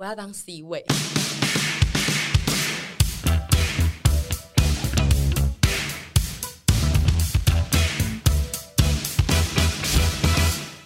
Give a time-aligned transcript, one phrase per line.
[0.00, 0.82] 我要当 C 位。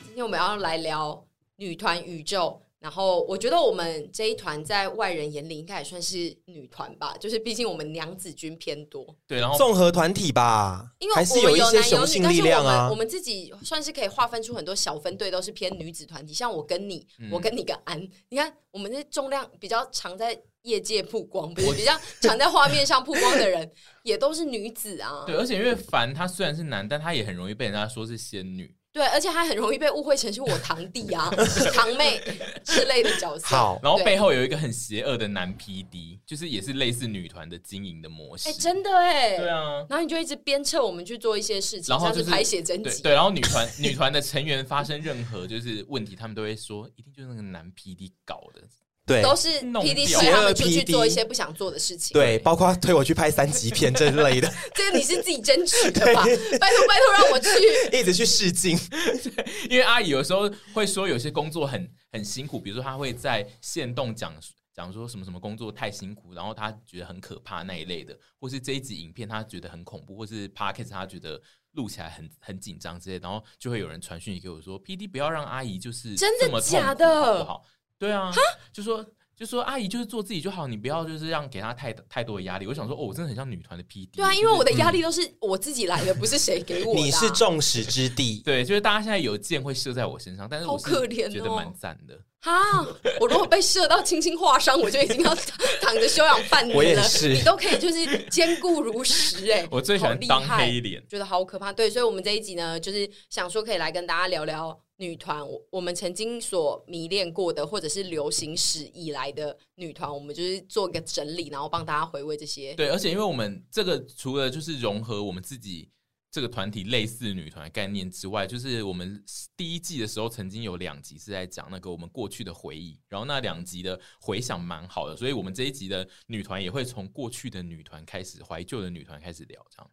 [0.03, 1.25] 今天我们要来聊
[1.55, 2.61] 女团宇宙。
[2.85, 9.07] 然后我觉得我们这一团在外人眼里应该也算是女团吧，就是毕竟我们娘子军偏多。
[9.27, 12.75] 对，然后综合团体吧，因为还是有一些雄性力量啊。
[12.75, 16.34] 我们，我们自己算是可以划分出很多小分队，都是偏女子团体。
[16.34, 17.98] 像我跟你，嗯、我跟你跟安，
[18.29, 25.24] 你看我们这重量比较常在业界曝光，不是比较常在画面上曝光的人，也都是女子啊。
[25.27, 28.77] 对，而且因为凡他虽然是男，但他也很容易被人家说是仙女。
[28.95, 31.29] 对，而且还很容易被误会成是我堂弟啊、
[31.75, 32.21] 堂妹
[32.62, 33.48] 之类的角色。
[33.48, 38.49] 好，然后背后有一个很邪恶的男 PD，就是也是类似女团的经营的模式。
[38.49, 39.37] 哎，真的哎。
[39.37, 39.85] 对啊。
[39.91, 43.02] 然后你就一直鞭策我们去做一些事情，然后就是像是排写真集。
[43.02, 48.63] 对，然后女团女团的成员发生任何就是问题，他们都会说一定就是那个男 PD 搞的。
[49.07, 52.15] 对，都是 PD 推他们出去做一些不想做的事情。
[52.15, 54.51] 对，包括推我去拍三级片这类的。
[54.74, 56.24] 这个你是自己争取的吧？
[56.24, 58.79] 拜托拜托，让我去，一直去试镜。
[59.69, 64.34] 因为阿姨有时候会说有些工作很很辛苦，比如说她会在线动讲
[64.75, 71.39] 讲说什么什么工作太辛苦，然后她觉得很可怕那一类的，或是这一集影片她觉得很恐怖，或是 Podcast 她觉得
[71.72, 77.65] 录起来很很紧张之类，然后就会有人传讯息给我说：“PD 不要让阿姨就是真的假的，好不好？”
[78.06, 78.33] 对啊，
[78.72, 79.05] 就说
[79.37, 82.66] 就说阿姨就是做自己就好，你不要就是让给她太太多的压力。
[82.66, 84.09] 我想说，哦，我真的很像女团的 PD。
[84.12, 87.00] 对啊，因为我的压力都是我自己来的，不是谁给我的。
[87.03, 92.19] 你是众矢之的， 对，就是大家现在有箭会射在我身上，但是我好可怜，觉得蛮赞的。
[92.44, 92.87] 哈，
[93.20, 95.34] 我如果被射到轻轻划伤，我就已经要
[95.81, 96.76] 躺着休养半年了。
[96.78, 101.72] 我也是，你都可以就是坚固如石哎， 我最喜欢当黑脸，觉得好可怕。
[101.72, 104.78] 对，所以，我们这一集呢，就是想说可以来跟大家聊聊。
[104.97, 112.72] 女团，我我们曾经所迷恋过的，或者是流行史以来的女团，我们就是做一个整理，然后帮大家回味这些。
[112.75, 115.88] 对，而且因为我们这个除了就是融合我们自己
[116.34, 119.22] 这个团体类似女团概念之外，就是我们
[119.56, 129.89] 第一季的时候曾经有两集是在讲那个我们过去的回忆，然后那两集的回想蛮好的，所以我们这一集的女团也会从过去的女团开始，怀旧的女团开始聊这样。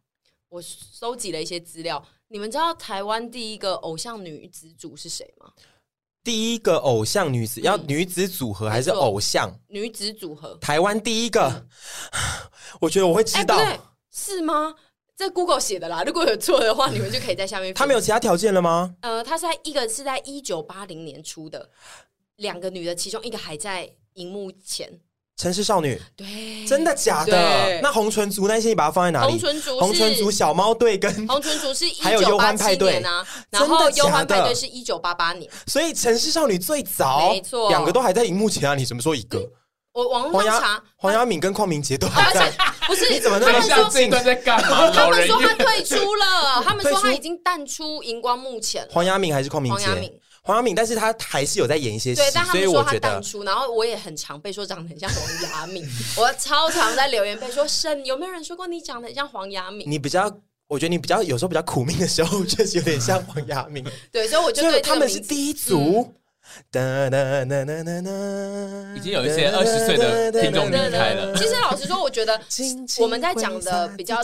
[0.48, 5.52] 我收集了一些资料，你们知道台湾第一个偶像女子组是谁吗？
[6.24, 10.56] 第一个偶像女子、嗯、要女子组合还是偶像女子组合？
[10.56, 11.48] 台湾第一个，
[12.10, 12.50] 嗯、
[12.82, 13.78] 我觉得我会知道，欸、
[14.10, 14.74] 是吗？
[15.22, 17.72] 这 Google 写的啦，如果有错的话，你们就可以在下面。
[17.74, 18.92] 他没有其他条件了吗？
[19.02, 21.68] 呃，他是在一个是在一九八零年出的，
[22.36, 24.90] 两个女的，其中一个还在荧幕前。
[25.36, 27.80] 城市少女，对，真的假的？
[27.82, 29.30] 那红唇族那些你把它放在哪里？
[29.32, 38.74] 红唇族，红唇族小猫队跟红唇族是一 还有忧欢派对啊，然后忧欢派对是一九八八年，所以城市少女最早，没错，两个都还在荧幕前啊！
[38.74, 39.50] 你怎么说一个？
[39.92, 42.50] 我网络上查，黄雅敏跟邝明杰都 还在，
[42.86, 43.10] 不是？
[43.12, 44.90] 你怎么那么像这一段在干嘛？
[44.90, 48.86] 他们说他退出了，他们说他已经淡出荧光幕前。
[48.90, 49.84] 黄雅敏还是邝明杰？
[50.44, 55.86] 黄雅敏，但是他还是有在演一些戏，对，但他们说他淡出，然后我也很常被说长得很像黄雅敏，
[56.16, 59.88] 我超常在留言被说，沈，有没有人说过你长得很像黄雅敏？
[59.88, 60.24] 你比较，
[60.66, 63.84] 我觉得你比较有时候比较苦命的时候，确实有点像黄雅敏。
[64.10, 66.08] 对，所以我就对他们是第一组。
[66.08, 66.14] 嗯
[66.70, 68.10] 哒哒哒哒哒哒，
[68.96, 71.34] 已经有一些二十岁的听众离开了。
[71.36, 72.40] 其实老实说，我觉得
[72.98, 74.22] 我们在讲的比较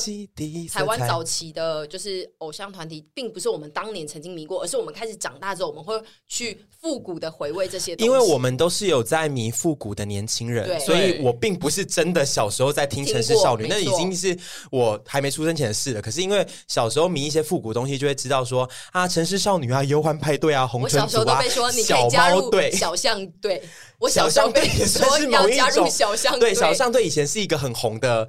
[0.73, 7.95] 台湾早期的，就是偶像团体，并不是我们当年曾经迷过，而是我们开始长大之后，我们会去复古的回味这些。
[7.97, 14.37] 因为我们都是有在迷复古的年轻人，所以我并不是真的小时候在听城市少女，那已经是
[14.71, 16.03] 我还没出生前的事了。
[16.03, 21.43] 可是因为小时候迷一些复古东西，就会知道说啊，城市少女啊，忧欢派对啊，红唇族啊，
[21.85, 22.09] 小。
[22.19, 23.63] 加入小象队，
[23.99, 26.53] 我小象队 也说要加入小象队。
[26.53, 28.29] 对，小象队以前是一个很红的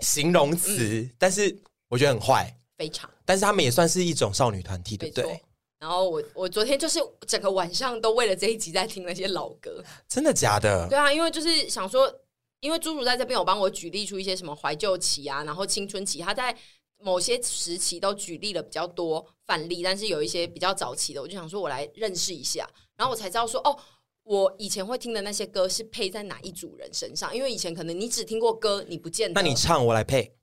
[0.00, 1.56] 形容词，嗯、但是
[1.88, 3.08] 我觉得很坏，非常。
[3.24, 5.40] 但是他们也算是一种少女团体，对不对？
[5.78, 10.88] 然后我我昨天就是整个晚上都为了这一集在听那些老歌，真的假的？
[10.88, 12.12] 对啊，因为就是想说，
[12.60, 16.56] 因为猪猪在这边有帮我举例出一些什么怀旧期啊，然后青春期，他在
[17.00, 22.68] 某些时期都举例了比较多范例，但是有一些比较早期的，我就想说我来认识一下。
[22.98, 23.78] 然后我才知道说，哦，
[24.24, 27.34] 我以前会听的那些歌是配在哪一组人身上？
[27.34, 29.40] 因为以前可能你只听过歌，你不见得。
[29.40, 30.34] 那你唱，我来配。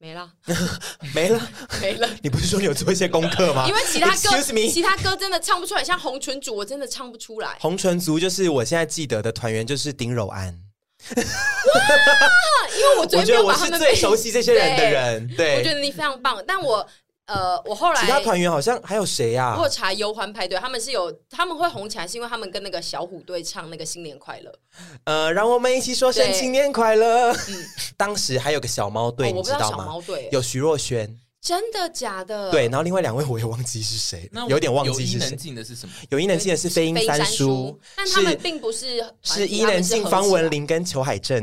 [0.00, 0.32] 没了，
[1.14, 2.08] 没了， 没了。
[2.22, 3.66] 你不是说你有做一些功课吗？
[3.68, 7.56] 因为其他歌，其他歌真的唱不出来，像红唇族，我真的唱不出来。
[7.60, 10.46] 红唇族就是我现在记得的团员，就是丁柔安。
[11.14, 11.22] 哇！
[12.76, 16.42] 因为我，我觉得我是最熟悉这些人的人，对，对我觉得你非常棒。
[16.46, 16.86] 但我
[17.28, 19.60] 呃，我后来其他团员好像还有谁呀、啊？
[19.60, 24.52] 我查忧欢派对，他们是有他们会红起来，是因为他们跟那个小虎队唱那个新年快乐。
[25.04, 27.30] 呃，让我们一起说声新年快乐。
[27.32, 27.64] 嗯，
[27.98, 29.76] 当时还有个小猫队，哦、你知道吗？
[29.76, 31.08] 小猫队有徐若瑄。
[31.48, 32.50] 真的假的？
[32.50, 35.18] 对，然后另外两位我也忘记是谁，有点忘记是谁。
[35.18, 35.92] 有伊能静的是什么？
[36.10, 41.42] 有伊能静的是飞鹰三叔，但他们并不是是伊能静、方文琳跟裘海正。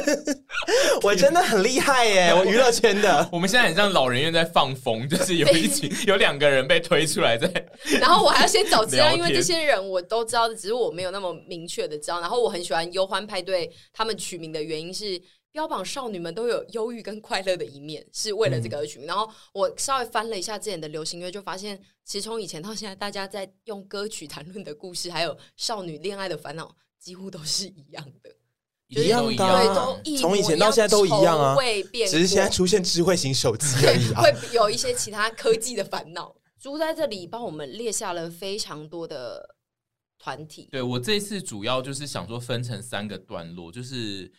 [1.02, 2.28] 我真的很厉害耶！
[2.36, 3.26] 我娱乐圈的。
[3.32, 7.50] 我们现在很像老人院在放风，就是有一群有两个人被推出来在，
[7.98, 12.20] 然后我还要先找资料，因为这些人我都知道，只是我没有那么明确的知道。
[12.20, 15.18] 然后我很喜欢忧欢派对，他们取名的原因是。
[15.56, 19.06] 标榜少女们都有忧郁跟快乐的一面，是为了这个而取名。
[19.06, 28.30] 嗯、然后我稍微翻了一下之前的流行乐，就发现其实从以前到现在，大家在用歌曲谈论的故事，还有少女恋爱的烦恼，几乎都是一样的，
[28.88, 29.62] 一样的、啊，
[30.04, 31.56] 对，都从以前到现在都一样啊，
[32.06, 36.36] 只是现在出现智慧型手机而已、啊， 会有一些其他科技的烦恼。
[36.60, 39.56] 猪在这里帮我们列下了非常多的
[40.18, 40.68] 团体。
[40.70, 44.30] 对，我这次主要就是想说分成三个段落，就是。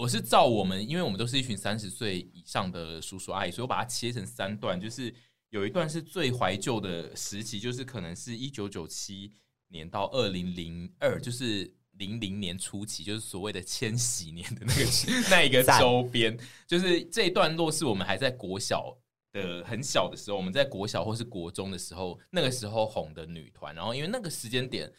[0.00, 5.14] 我是照我们，因为我们都是一群三十岁以上的叔叔阿姨，所以我把它切成三段，就是
[5.50, 9.30] 有一段是最怀旧的时期，就是可能是一九九七
[9.68, 14.84] 年到二零零二，就是零零年初期，就是所谓的千禧年的那个
[15.28, 16.34] 那一个周边，
[16.66, 18.96] 就是这一段落是我们还在国小
[19.32, 24.90] 的很小的时候，我们在国小或是国中的时候，那个时候红的女团，然后因为那个时间点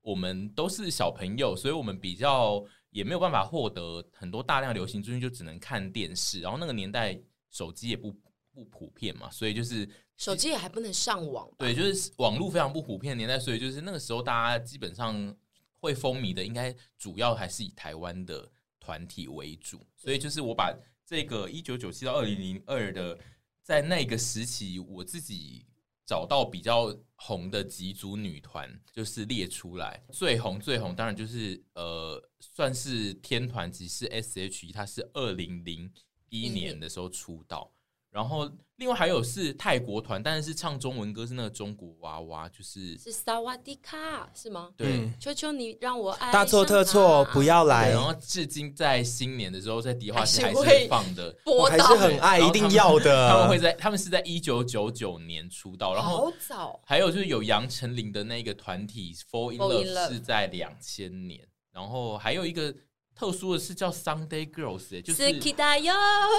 [0.00, 2.64] 我们都是小朋友，所以我们比较。
[2.96, 6.40] 也没有办法获得很多大量流行资讯，就只能看电视。
[6.40, 7.20] 然后那个年代
[7.50, 8.10] 手机也不
[8.54, 11.46] 不普遍嘛，所以就是手机也还不能上网。
[11.58, 15.36] 对，就是网络非常不普遍的年代，所以就是那个时候大家基本上
[15.78, 18.50] 会风靡的，应该主要还是以台湾的
[18.80, 19.78] 团体为主。
[19.94, 23.18] 所以就是我把这个一九九七到二零零二的
[23.62, 25.66] 在那个时期，我自己。
[26.06, 30.00] 找到比较红的几组女团，就是列出来。
[30.12, 35.92] 最红最红，当然就是呃，算是天团只是 S.H.E，她是二零零
[36.28, 37.72] 一年的时候出道，
[38.16, 38.50] 然后。
[38.78, 44.68] 另外还有是泰国团，但是是唱中文歌，是那个中国娃娃，就是是萨瓦迪卡是吗？
[44.76, 47.88] 对，求求你让我爱大错特错，不要来。
[47.88, 53.30] 然后至今在新年的时候，在迪化街还是放的，我还是很爱，一定要的。
[53.30, 56.78] 他们会在，他们是在一九九九年出道，然后好早。
[56.84, 62.74] 还有就是有杨丞琳的那个团体 Fall in Love 是在两千年，然后还有一个。
[63.16, 65.40] 特殊的是叫 Sunday Girls，就是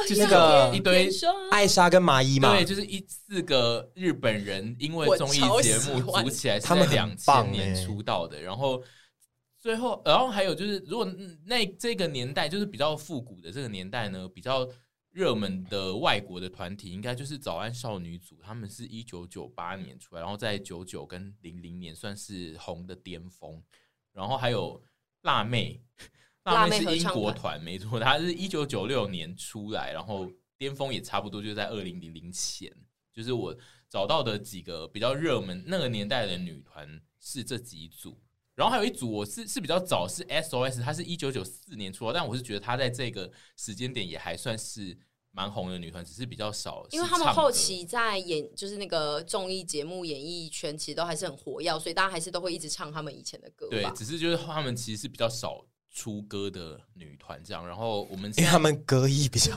[0.07, 1.09] 就是那个一堆
[1.50, 8.83] 艾莎跟麻衣嘛，对，就是一四个日本人因为综艺节目组起来，他们两千年出道的，然后
[9.57, 11.12] 最后，然后还有就是，如果
[11.45, 14.69] 那这个年代就是比较复古的这个年代呢，比较
[15.09, 23.59] 热门的外国的团体，应该就是早安少女组，他们是一九九八年出来，然后在九九跟零零年算是红的巅峰，
[24.13, 24.80] 然后还有
[25.23, 25.81] 辣妹。
[26.53, 32.71] 辣妹是英国团，没错，它是一九九六年出来，然后巅峰也差不多就在二零零零前。
[33.13, 33.55] 就是我
[33.89, 38.15] 找到的几个比较热门那个年代的女团是这几组，
[38.53, 44.95] 然后还有一组我是是比较早是 SOS，它是一九九四年出道，但我是觉得它在这个时间点也还算是
[45.31, 53.67] 蛮红的女团，只是比较少，因为他们后期在演就是那个综艺节目演艺圈其实都还是很活跃，所以大家还是都会一直唱他们以前的歌。
[53.71, 55.65] 对，只是就是他们其实是比较少。
[55.97, 59.56] 出歌的女团这样，然后我们因为他们歌艺比较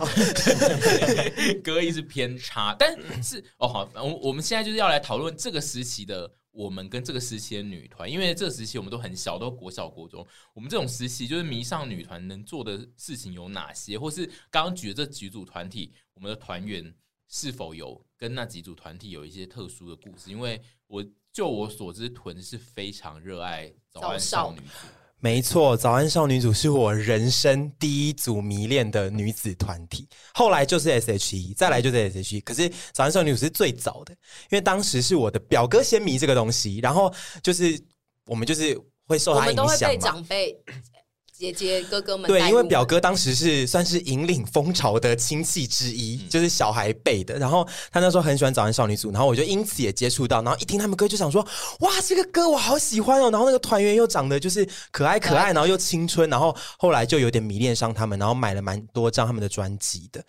[1.63, 16.95] 歌艺是偏差，但是哦好，我我们现在就是要来讨论这个时期的我们跟这个时期的女团，因为这个时期我们都很小，都国小国中，我们这种时期就是迷上女团能做的事情有哪些，或是刚刚举的这几组团体，我们的团员
[17.29, 20.31] 是否有跟那几组团体有一些特殊的故事？
[20.31, 24.87] 因为我就我所知，屯是非常热爱早安少女组。
[25.23, 32.41] 没错，早安少女组是我人生第一组迷恋的女子团体，后来就是 S.H.E，再来就是 S.H.E。
[32.41, 34.13] 可是早安少女组是最早的，
[34.51, 37.13] 因为当时是我的表哥先迷这个东西，然后
[37.43, 37.79] 就是
[38.27, 38.75] 我们就是
[39.07, 39.57] 会受他影响。
[39.57, 40.57] 都会被长辈。
[41.41, 47.39] 姐姐哥哥们对，因为表哥当时是算是引领风潮的亲戚之一，嗯、就是小孩辈的。
[47.39, 50.43] 然后他那时候很喜欢早安少女组，然后我就因此也接触到。
[50.43, 51.43] 然后一听他们歌，就想说：
[51.79, 53.31] 哇，这个歌我好喜欢哦！
[53.31, 56.29] 然后那个团员又长得就是可爱可爱，然后又青春。
[56.29, 60.23] 然后后来就有点迷恋上他们，然后买了蛮多张他们的专辑的，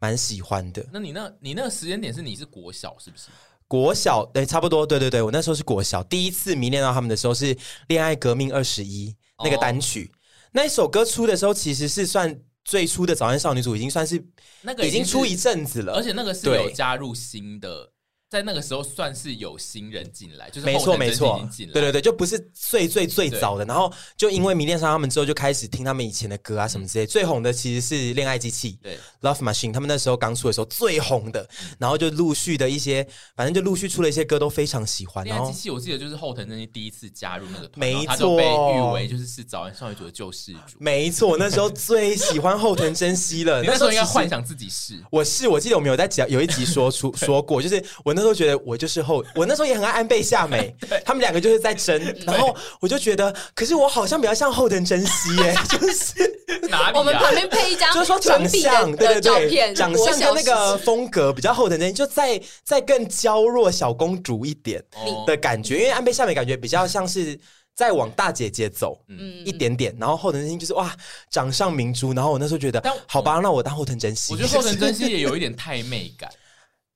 [0.00, 0.84] 蛮喜欢的。
[0.92, 3.26] 那你那，你那个时间点是你是国小是不是？
[3.68, 7.54] 国小对，差不多，对对对，我那时候是国小，第一次迷恋到他们的时候是
[7.86, 9.10] 《恋爱革命二十一》
[9.44, 10.10] 那个单曲。
[10.48, 14.22] 哦那一首歌出的时候，其实是算最初的早安少女组已经算是
[14.62, 17.92] 那个已经出一阵子了，而且那个是有加入新的。
[18.30, 23.64] 在那个时候算是有新人进来，就是没错没错，对对对，就不是最最最早的。
[23.64, 27.06] 然后就因为迷恋上他们之后，就开始听他们以前的歌啊什么之类。
[27.06, 31.48] 最红的其实是恋爱机器，对，Love Machine，他们那时候刚出的时候最红的。
[31.78, 35.24] 然后就陆续的一些，反正就陆续出了一些歌，都非常喜欢。
[35.24, 40.76] 恋爱机器，我记得就是后藤真希第一次加入那个团，没错，他就被誉为就是是早安少女组的救世主。
[40.78, 43.62] 没错，那时候最喜欢后藤真希了。
[43.64, 48.98] 那时候应该幻想自己是，我是，我记得我们有在讲有一集说出 说过，就是我那时候觉得我就是。
[49.08, 50.74] 后，我那时候也很爱安倍夏美，
[51.06, 56.98] 他们两个就是在争，然后我就觉得，可是我好像比较像后藤真希耶， 就是哪里、啊？
[56.98, 64.82] 我们旁边配一张，就是说长相，对对对，长相跟那个风格比较后藤真希，就再再更娇弱小公主一点
[65.26, 67.38] 的感觉，因为安倍夏美感觉比较像是
[67.74, 70.94] 在往大姐姐走，嗯，一点点，然后后藤真希就是哇，
[71.30, 76.28] 掌上明珠，然后我那时候觉得，好吧，那我当后藤真希，我觉得后藤真希也有一点太妹感。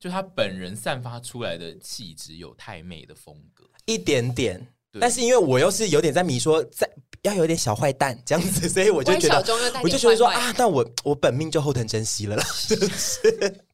[0.03, 4.61] 就他本人散发出来的气质有太妹的风格，一点点。
[4.99, 6.91] 但是因为我又是有点在迷说，在
[7.23, 12.45] 要有点小坏蛋这样子，所以我就觉得，我就觉得说啊，那我我本命就后藤真希了啦。
[12.67, 13.65] 就 是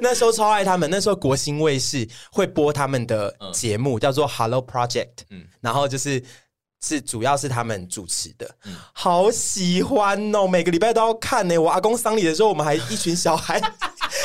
[0.00, 4.88] 那时候超爱他们，那时候国新卫视会播他们的节目，叫做《Hello Project》，
[5.30, 6.22] 嗯，然后就是
[6.80, 11.58] 是主要是他们主持的，嗯，好喜欢哦，每个礼拜都要看呢。
[11.58, 13.60] 我阿公丧礼的时候，我们还一群小孩。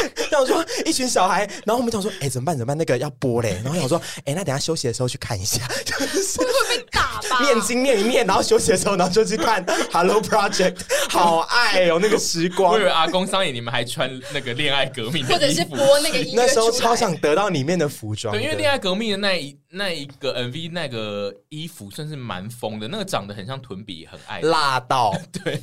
[0.31, 2.57] 然后我说一群小孩，然后我们想说，哎，怎么办？
[2.57, 2.77] 怎么办？
[2.77, 3.59] 那个要播嘞。
[3.63, 6.45] 然后我说，哎，那等下休息的时候去看一下，就是会
[6.77, 7.41] 被打吧？
[7.41, 10.77] 念经念一念，然后休息的时候，然后就去看 Hello Project，
[11.09, 12.73] 好爱哦，那个时光。
[12.73, 18.33] 我以为阿公桑野你们还穿那个恋爱革命的衣服，或者是播那个音乐，那时候超想得到里面的服装。
[18.33, 25.13] 对，因为恋爱革命的那一那一个 MV 那个衣服算是蛮疯的，那个长得很像臀比，很爱辣到。
[25.31, 25.61] 对，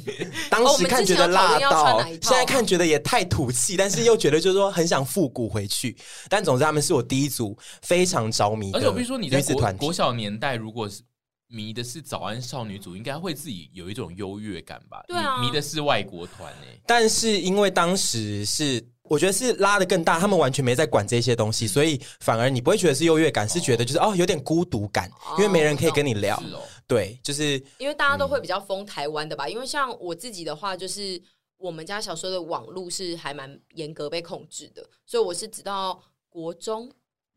[0.48, 5.94] 当时看觉得辣到，现在看觉得也太土气，但是又觉得就是说很想复古回去。
[6.30, 11.02] 但总之他们是我第一组非常着迷的，而且我必须说你在国国小年代，如果是
[11.48, 15.04] 迷的是早安少女组，应该会自己有一种优越感吧？
[15.06, 16.80] 对啊，迷的是外国团诶、欸。
[16.86, 18.82] 但是因为当时是。
[19.08, 26.40] 我觉得是拉的更大，他们完全没在管这些东西，所以反而你不会觉得是优越感，是觉得就是哦有点孤独感，因为没人可以跟你聊。
[26.86, 29.48] 对，就是因为大家都会比较疯台湾的吧？
[29.48, 31.20] 因为像我自己的话，就是
[31.56, 36.90] 我们家小时候的网络是还蛮严格被控制的，所以我是直到国中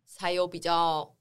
[0.06, 1.14] 才有比较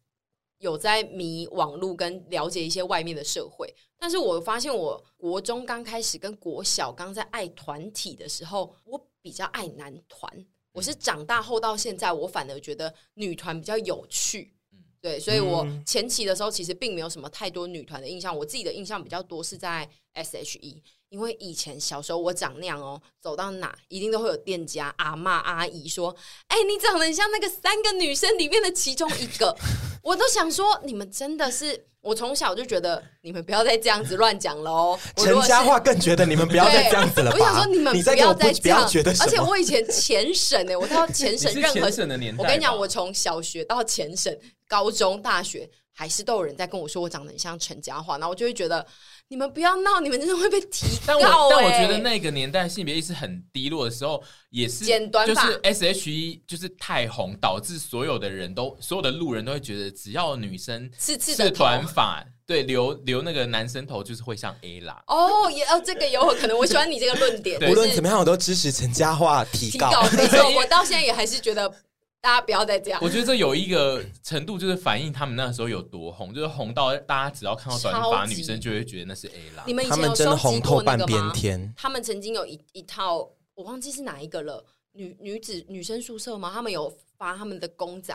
[0.58, 3.74] 有在迷网络跟了解一些外面的社会。
[3.98, 9.06] 但是我发现我国中刚开始跟国小刚在爱团体的时候，我。
[9.22, 10.30] 比较爱男团，
[10.72, 14.54] 我是长大后到现在，我反而觉得女团比较有趣，
[15.00, 20.82] 对，所以我前期的时候其实并没有什么太多女团的印象，我自己的印象比较多是在 S.H.E。
[21.10, 26.14] 因为以前小时候我长那样哦，走到哪一定都会有店家阿妈阿姨说
[26.48, 29.54] ：“哎、欸，你长得很像那个三个女生里面的其中一个。”
[30.02, 34.98] 我都想说，你们真的是我从小就觉得你们不要再这样子乱讲了哦。
[35.16, 37.30] 陈嘉樺更觉得你们不要再这样子了。
[37.32, 39.10] 我想说你们不要再这样，觉得。
[39.20, 44.34] 而且我以前前省哎，我到前省任何省的年代，我跟你讲，我从小学到前省、
[44.66, 45.68] 高中、大学，
[46.00, 48.86] 还是都有人在跟我说我长得很像陈嘉桦，然后我就会觉得。
[49.32, 51.22] 你们不要闹，你们真的会被提高、 欸。
[51.22, 65.00] 但我但我觉得那个年代性别意识很低落的时候，也是剪短发，就是 S H E 就是太红，导致所有的人都所有的路人都会觉得，只要女生是是短发，对留留那个男生头就是会像 A 啦。
[65.06, 67.60] 哦，也哦，这个有可能，我喜欢你这个论点。
[67.70, 69.92] 无论怎么样，我都支持陈嘉樺提高。
[70.10, 71.72] 没错， 我到现在也还是觉得。
[72.22, 73.00] 大家不要再这样。
[73.02, 79.64] 我觉得这有一个程度，就是反映他们那时候有多红，就是红到大家只要看到短发女生，就会觉得那是 A 啦。
[79.66, 81.32] 你们以前有收集过那个吗？
[81.76, 84.62] 他们曾经有一一套，我忘记是哪一个了，
[84.92, 86.50] 女女子女生宿舍吗？
[86.52, 88.14] 他们有发他们的公仔。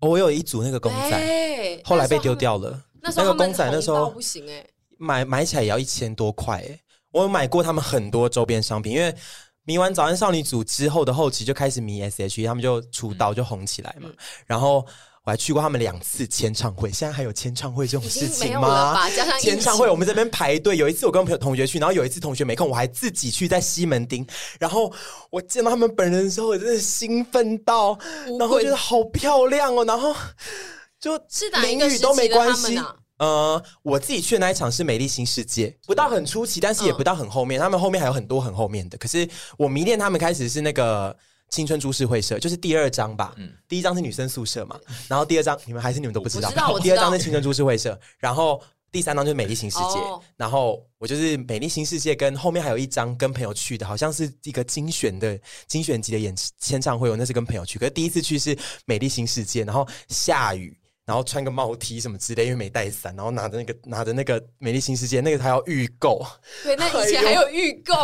[0.00, 2.82] 哦，我有一组那个公仔，后来被丢掉了。
[3.02, 4.66] 那时候那个公仔那时候不行哎，
[4.96, 6.80] 买买起来也要一千多块哎。
[7.10, 9.14] 我有买过他们很多周边商品，因为。
[9.64, 14.08] 迷完早安少女组之后的后期就开始迷 S.H.E，他们就出道就红起来嘛。
[14.10, 14.16] 嗯、
[14.46, 14.84] 然后
[15.24, 19.08] 我还去过他们两次签唱会，现在还有签唱会这种事情吗？
[19.40, 24.26] 签唱会我们这边排队，有一次我跟朋友同学去，然后有一次同学没空，我还自己去在西门町。
[24.58, 24.92] 然后
[25.30, 27.96] 我见到他们本人的时候，我真的兴奋到，
[28.38, 30.12] 然后觉得好漂亮哦，然后
[30.98, 32.80] 就是淋雨都没关系。
[33.22, 37.60] 呃，我自己去的那一场是美丽新世界，不到很出奇，但是也不到很后面。
[37.60, 38.98] 嗯、他们后面还有很多很后面的。
[38.98, 41.16] 可是我迷恋他们开始是那个
[41.48, 43.32] 青春株式会社，就是第二章吧。
[43.36, 44.76] 嗯，第一章是女生宿舍嘛，
[45.06, 46.50] 然后第二章你们还是你们都不知道。
[46.50, 48.60] 知道，第二章是青春株式会社，然后
[48.90, 55.38] 第三章就是美丽新世界，哦、然后我就是美丽新世界，跟后面还有一张跟朋友去的，好像是一个精选的
[55.68, 66.24] 精选集的演签唱会，我那是跟朋友去，可是第一次去是美丽新世界，然后下雨，然后穿个帽 T 什么之类，因为没带伞，然后拿着那个拿着那个美丽新世界，那个还要预购，
[66.62, 67.94] 对，那以前还有预购，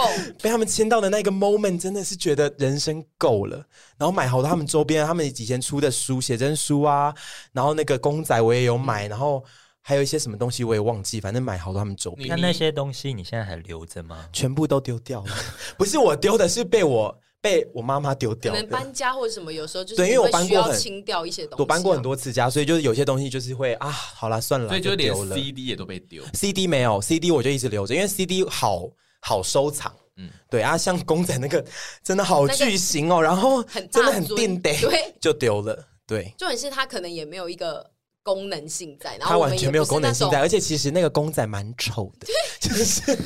[0.43, 3.57] 被他们签到的那个 moment 真的是觉得人生够了，
[3.97, 7.15] 然后买好多他们周边，他们以前出的书写真书啊，
[7.53, 9.45] 然后那个公仔我也有买，然后。
[9.81, 12.29] 还有一些什么东西我也忘记，反正买好多他们周边。
[12.29, 14.29] 那那些东西你现在还留着吗？
[14.35, 15.31] 全部都丢掉了，
[15.79, 18.53] 不是我丢的，是被我被我妈妈丢掉。
[18.53, 26.23] 可能搬家或者什么，有时候就是对，因为我搬过很清掉一些东西，我搬过很多次家，所以就是有些东西就是会啊，好了算了，所以就连 CD 也都被丢。
[26.35, 28.89] CD 没有 CD，我就一直留着，因为 CD 好
[29.21, 29.95] 好收藏。
[30.17, 31.65] 嗯，对啊，像公仔那个
[32.03, 35.79] 真的好巨型哦，然后真的很定得，对，就丢了。
[36.07, 37.89] 对，重点是他可能也没有一个。
[38.35, 42.27] 功能性在，然后它完全没有功能性在，而且其实那个公仔蛮丑的，
[42.61, 43.19] 就是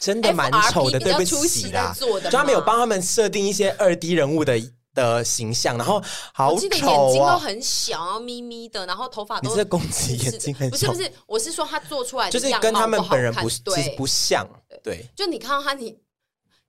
[0.00, 1.94] 真的蛮丑的，对不起啦。
[1.98, 4.58] 就他们有帮他们设定一些二 D 人物的
[4.94, 6.02] 的形象，然后
[6.32, 9.50] 好丑，眼睛都很小，咪咪的，然后头发都。
[9.50, 14.48] 你这攻击眼睛很小，不是不是，我是说他做出来就是跟他们本人不其实不像，
[14.82, 15.98] 对，就你看到他你。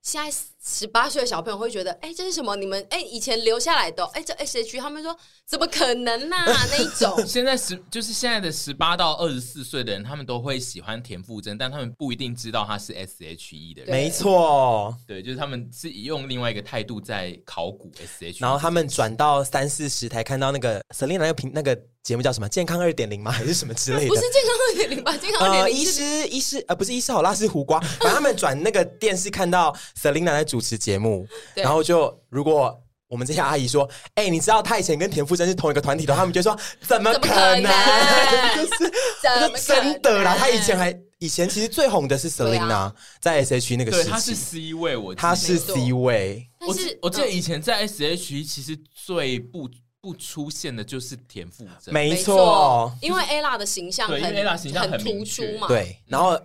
[0.02, 2.56] 现在十八岁的小朋友会觉得，哎、欸，这是什么？
[2.56, 6.68] 你们哎、欸，以前留下来的，哎、欸，这 S H，他们说怎么可能呢、啊？
[6.72, 7.16] 那一种。
[7.26, 13.92] 现在十就是现在的十八到二十四岁的人，他们都会喜欢田馥甄，但他们不一定知道他是 S H E 的人。
[13.92, 21.82] 没错，对，就是他们是以用另外一个态度在考古 S H，然后他们转到三四十台看到那个 Selina 那个那个。
[22.02, 22.48] 节目叫什么？
[22.50, 23.30] 健康二点零吗？
[23.30, 24.08] 还是什么之类的？
[24.08, 25.16] 不是健康二点零吧？
[25.18, 25.76] 健康二点零。
[25.76, 27.80] 医师，医师，呃，不是医师好辣是胡瓜。
[27.80, 32.76] 反正他们转那个电视看到 Selina 在主持节目，然后就如果
[33.08, 37.30] 我们这些阿姨说：“哎、欸，你知道他以前跟田馥甄是同一个团体的？” 他们就说：“怎么可
[37.62, 37.64] 能？
[38.56, 40.36] 就是真的啦！
[40.38, 46.50] 他以前还以前其实最红的是 Selina，、啊、在 S H 那个时期，他是 C 位，我他是 C 位。
[46.62, 49.70] 我我记得以前在 S H 其实最不。
[50.02, 55.68] 不出现的就是田馥甄，没错，因为 Ella 的形象很，因为 Ella 形象很突出嘛。
[55.68, 56.40] 对，然后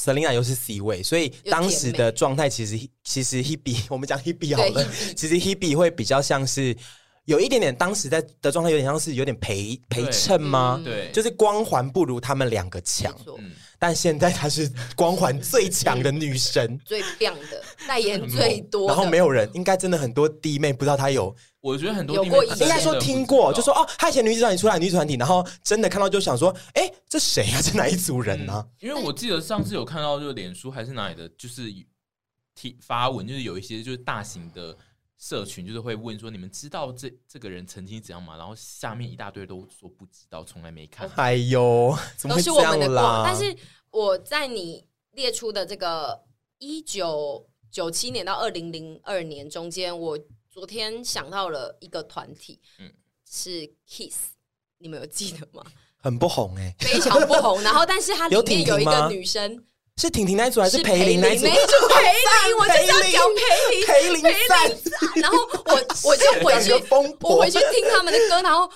[0.00, 4.86] Selina 又是 C 位，所以当时的状态其实其实 Hebe， 我们讲 Hebe 好了，
[5.16, 6.76] 其实 Hebe 会比较像是
[7.24, 10.80] 有一点点，当时在的状态有点像是有点陪陪衬吗？
[10.84, 13.14] 对，就是光环不如他们两个强。
[13.78, 21.34] 但现在她是光环最强的女神， 最亮的代言最多，然后没有人，应该真的很多弟妹不知道她有。
[21.60, 27.60] 我觉得很多弟妹应该说听过，就说哦，她以前女子团体出来女子团体，然后真的看到就想说，哎，这谁啊？
[27.60, 28.66] 这哪一组人呢、啊？
[28.80, 31.64] 因为我记得上次有看到，就是脸书还是哪里的，就是
[32.54, 34.76] 提发文，就是有一些就是大型的
[35.18, 38.36] 社群，就是会问说，你们知道这这个人曾经怎样吗？
[38.36, 41.10] 然后下面一大堆都说不知道，从来没看。
[41.16, 43.22] 哎呦， 怎么会这样啦？
[43.26, 43.56] 但是
[43.90, 46.24] 我在你列出的这个
[46.58, 50.18] 一九九七年到二零零二年中间，我。
[50.48, 52.90] 昨天想到了一个团体，嗯，
[53.30, 54.30] 是 Kiss，
[54.78, 55.62] 你们有记得吗？
[55.98, 57.60] 很不红哎、欸，非常不红。
[57.60, 59.62] 然后，但是它里面有一个女生，
[60.00, 61.46] 是婷婷那组还是裴林那组？
[61.46, 62.02] 那组 裴
[62.44, 64.30] 林，我就是要讲裴林，裴琳，裴
[64.68, 65.22] 琳。
[65.22, 65.72] 然后我
[66.04, 66.72] 我就 回去，
[67.20, 68.70] 我回去听他们的歌，然后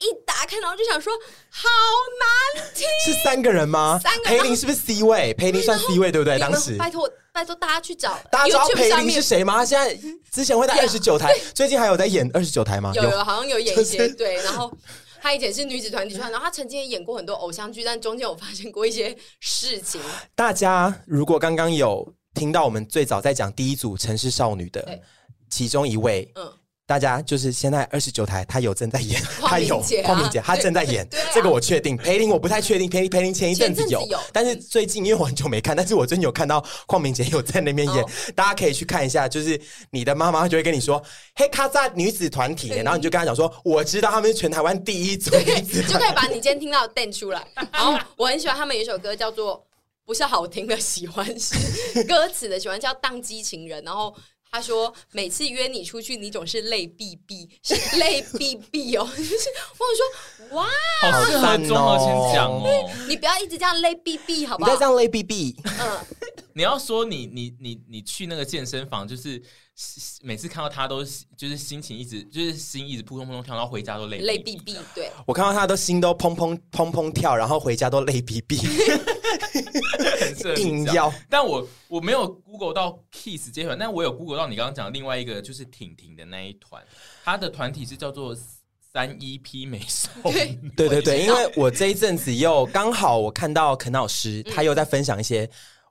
[0.00, 1.12] 一打开，然后就想说，
[1.50, 1.68] 好
[2.18, 2.84] 难听。
[3.04, 4.00] 是三个人吗？
[4.02, 4.24] 三个。
[4.24, 5.32] 裴林是不是 C 位？
[5.34, 6.36] 裴林算 C 位对不对？
[6.38, 7.08] 当时拜托。
[7.32, 9.56] 拜托大家去找，大家知道裴林是谁吗？
[9.56, 9.94] 他现在
[10.32, 12.90] 之前会在二十九台，最近还有在演二十九台吗？
[12.94, 14.08] 有有，好像有演一些。
[14.08, 14.72] 对，然后
[15.20, 20.00] 他以前是女子团体出来，然后她曾经也演过很多偶像剧，但中间有发生过一些事情。
[20.34, 25.00] 大家如果刚刚有听到我们最早在讲第一组城市少女的
[25.50, 26.52] 其中一位，嗯。
[26.86, 31.96] 大家就是现在二十九台，他有正在演， 他有邝明杰，他正在演，这个我确定。
[31.96, 34.00] 裴林我不太确定，裴裴林前一阵子有，
[34.32, 38.04] 但是最近因为我很久没看，但是我最近有看到邝明杰有在那边演，
[38.36, 39.26] 大家可以去看一下。
[39.26, 41.02] 就是你的妈妈就会跟你说，
[41.34, 45.32] 嘿，卡扎女子团体，然后你就跟他讲说，我知道他们是全台湾第一组
[45.88, 47.44] 就可以把你今天听到的带出来。
[47.72, 49.56] 然后我很喜欢他们有一首歌叫做
[50.04, 51.26] 《不是好听的喜欢》，
[51.92, 54.14] 是歌词的喜欢叫《当机情人》，然后。
[54.56, 59.06] 他说：“每次约你出去，你总是泪哔哔，是泪哔哔哦。
[59.14, 59.84] ”就是我
[60.48, 60.66] 说：“哇，
[61.02, 64.70] 好适合综合先讲哦。”你不要一直这样泪哔哔，好不好？
[64.70, 65.54] 不要这样泪哔哔。
[65.78, 66.00] 嗯，
[66.56, 69.40] 你要说你你你你去那个健身房，就是
[70.22, 71.04] 每次看到他都
[71.36, 74.74] 就是心情一直就是心一直扑通扑通跳，然后回家都泪泪濞濞。
[74.94, 78.56] 对，我看到他都心都砰砰砰砰跳，然后回家都泪濞濞。
[80.56, 86.82] 硬要，但我我没有 Google 到 Kiss 这团，但我有 Google 到你刚刚讲的另外一个，就是婷婷的那一团，
[87.22, 88.34] 他的团体是叫做
[88.94, 95.46] 三一 P 美少女，对对对，因为我这一阵子又刚好我看到肯老师，他又在分享一些。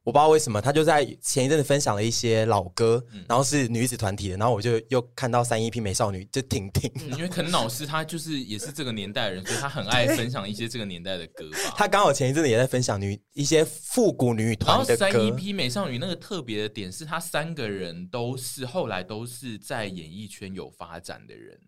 [0.06, 11.74] 我不知道为什么，他就在前一阵子分享了一些老歌，嗯、然后是女子团体的，然后我就又看到三一 P 美少女就婷婷、嗯， 因为可能老师他就是也是这个年代的人，所以他很爱分享一些这个年代的歌吧。
[11.76, 15.06] 他刚好前一阵子也在分享女一些复古女团的歌。
[15.06, 21.60] 然后三一 P 美少女那个特别的点是，他三个人都是后来都是在演艺圈有发展的人，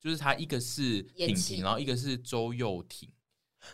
[0.00, 3.08] 就是他一个是婷婷，然后一个是周又廷。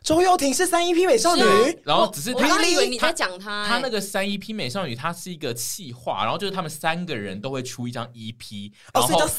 [0.03, 9.31] 周又廷是三一 P 美少女，啊、然后只是他，我以为你在讲他、欸，他那个三一 P 美少女，她是一个企划，然后就是他们三个人都会出一张 EP，然后、哦、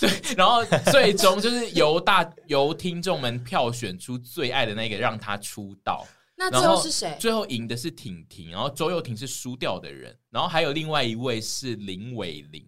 [0.00, 6.06] 对，然后最终就是由大由听众们票选出最爱的那个，让她出道。
[6.36, 7.16] 那最后是谁？
[7.18, 12.64] 最后赢的是婷婷，然后周又廷是输掉的人，然后还有另外一位是林伟玲。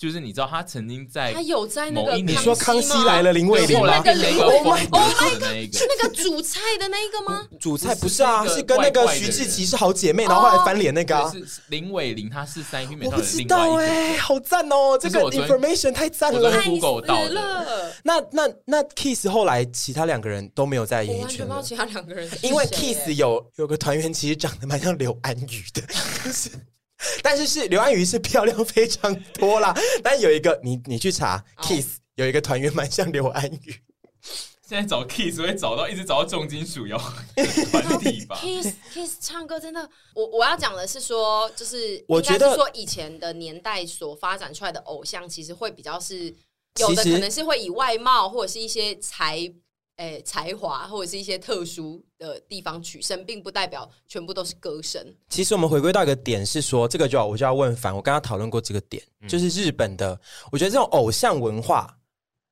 [0.00, 3.86] 就是你知道他曾经在他有在那个你说康熙来了林伟玲吗？
[3.86, 7.46] 那个林伟，Oh my god，是那个煮菜的那个吗？
[7.60, 11.30] 煮菜不是啊，是跟那个徐志祺是好姐妹，然后后来翻脸那个。
[11.30, 13.16] 是林伟玲，她是三一 P 美少女。
[13.16, 17.92] 我不知道哎，好赞哦，这个 information 太赞了，Google 到了。
[18.02, 21.62] 那那那 Kiss 后来其他两个人都没有在演艺圈了。
[21.62, 25.82] 其他两个人，因为 Kiss 有有个团员其实长得蛮像刘安宇的，
[26.24, 26.48] 就是。
[27.22, 33.74] 但是是刘安宇是漂亮非常多啦， 但有一个你你去查 Kiss 有一个团员蛮像刘安宇，
[34.68, 36.98] 现在找 Kiss 会找到一直找到重金属要
[37.70, 46.34] 团体吧？Kiss Kiss 唱歌真的，我我要讲的是说，就是我觉得说以前的年代所发展出来的偶像，其实会比较是
[46.78, 49.52] 有的可能是会以外貌或者是一些才。
[50.00, 55.14] 哎，才华或者是一些特殊的地方取胜，并不代表全部都是歌声。
[55.28, 60.18] 其实我们回归到一个点是说，这个就要我就要问凡，我刚刚讨论过这个点，嗯、就是日本的，
[60.50, 61.94] 我觉得这种偶像文化，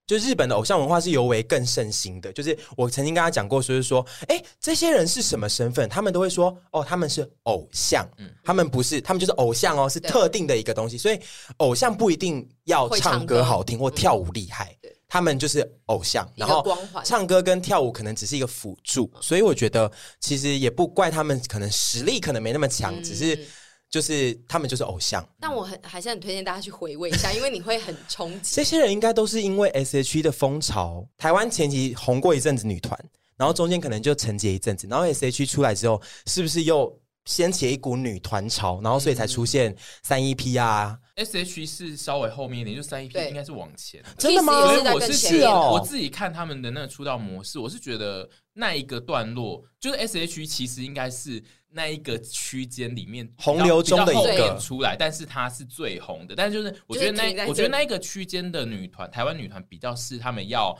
[0.06, 2.30] 就日本的偶像文化是尤为更盛行的。
[2.34, 5.88] 就是我曾经跟他讲过，就是说，哎，这些人是什么身份？
[5.88, 10.98] 他们都会说，哦，他们是偶像，嗯，他们不是，他们就是偶像哦，是特定的一个东西。
[10.98, 11.18] 所以，
[11.56, 14.76] 偶像不一定要唱歌好听或跳舞厉害。
[14.82, 16.62] 嗯他们就是偶像，然后
[17.02, 19.90] 唱歌跟跳舞可能只是一个辅助，所以我觉得
[20.20, 23.46] 其实也不怪他们，可能实力可能没那么强，只是
[23.90, 25.26] 就是他们就是偶像。
[25.40, 28.54] 但我很还是很推荐大家去回味一下， 因为你会很冲击。
[28.54, 32.98] 这些人应该都是因为 S.H.E 的风潮，台湾前期红过一阵子女团，
[33.38, 36.94] 然后中间可能就沉寂一阵子，然后 S.H.E 出来之后，是不是又
[37.28, 44.02] 掀起一股女团潮，然后所以才出现三一 P 啊？S H E 是稍微后面一点，就三一 P 应该是往前。
[44.16, 44.52] 真的吗？
[44.66, 56.34] 所以我是是哦，我自己看他们的那个出道模式，我是觉得那一个段落，就是 S H E 其实应该是那一个区间里面洪流中的一个出来，但是它是最红的。
[56.34, 60.74] 但是就是我觉得那我觉得那一个区间的女团，台湾女团比较是他们要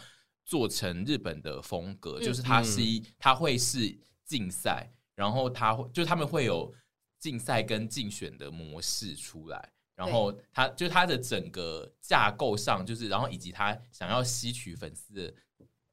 [0.46, 6.72] 做成日本的风格，就是它是一，它会是竞赛，然后他会就是他们会有
[7.18, 9.72] 竞赛跟竞选的模式出来。
[9.96, 15.34] 然后他就他的整个架构上，就是然后以及他想要吸取粉丝的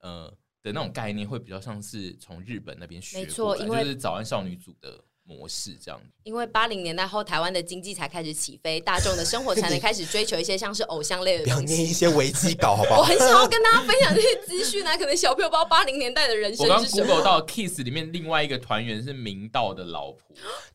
[0.01, 0.29] 呃
[0.61, 5.03] 的那种概念，会比较像是从日本那边学过来，没错，因为就是早安少女组的。
[5.27, 11.65] 模式这样，因为八零年代后，台湾的经济才开始起飞，大众的生活才能开始追求一些像是偶像类的东西。
[11.65, 12.99] 不要念一些维基稿，好不好？
[13.01, 17.03] 我很想要跟大家分享这些资讯啊，可能小朋友不知道八零年代的人生是什么。
[17.03, 20.19] 我刚 Google 到 Kiss 里面另外一个团员是明道的老婆，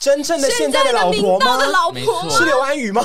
[0.00, 1.66] 真正的现在的老婆吗？
[1.66, 3.02] 老婆是刘安宇吗？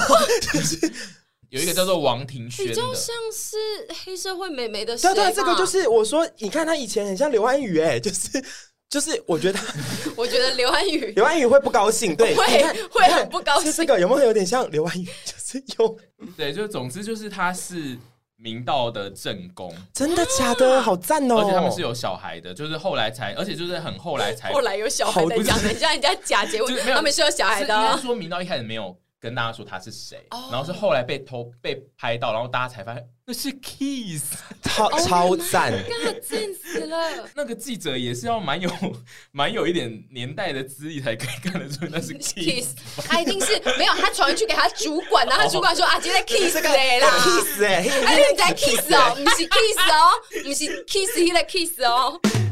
[1.51, 3.55] 有一个叫做王庭轩，比较像是
[4.03, 4.97] 黑社会美眉的。
[4.97, 8.43] 对对，这个就是我说，你看他以前很像刘安宇，哎，就是。
[8.89, 9.59] 就是我觉得，
[10.15, 12.45] 我觉得刘安宇， 刘安宇会不高兴，对，会
[12.89, 13.71] 会很不高兴。
[13.71, 15.05] 这个有没有有点像刘安宇？
[15.25, 15.97] 就是有，
[16.37, 17.97] 对，就总之就是他是
[18.37, 20.81] 明道的正宫，真的假的？
[20.81, 21.39] 好赞哦！
[21.39, 27.73] 而且他们是有小孩的，就是后来才，而且就是很后来才， 后来有小孩的讲，人家人家假结婚，他们是有小孩的。
[27.75, 28.95] 应该说明道一开始没有。
[29.19, 35.73] 跟大家说他是谁，然后是后来被偷被拍到，然后大家才发现那是 Kiss，超 超赞，
[36.21, 37.27] 赞死了。
[37.35, 38.69] 那个记者也是要蛮有
[39.31, 42.75] 蛮有一点年代的资历才可以看得出那是 Kiss，
[43.07, 52.44] 他一定是没有，他传去给他主管，然后他主管说啊，今天 Kiss 嘞啦，Kiss 哎，他是在 Kiss 哦，不是 Kiss 哦，不是 Kiss 他的 Kiss 哦。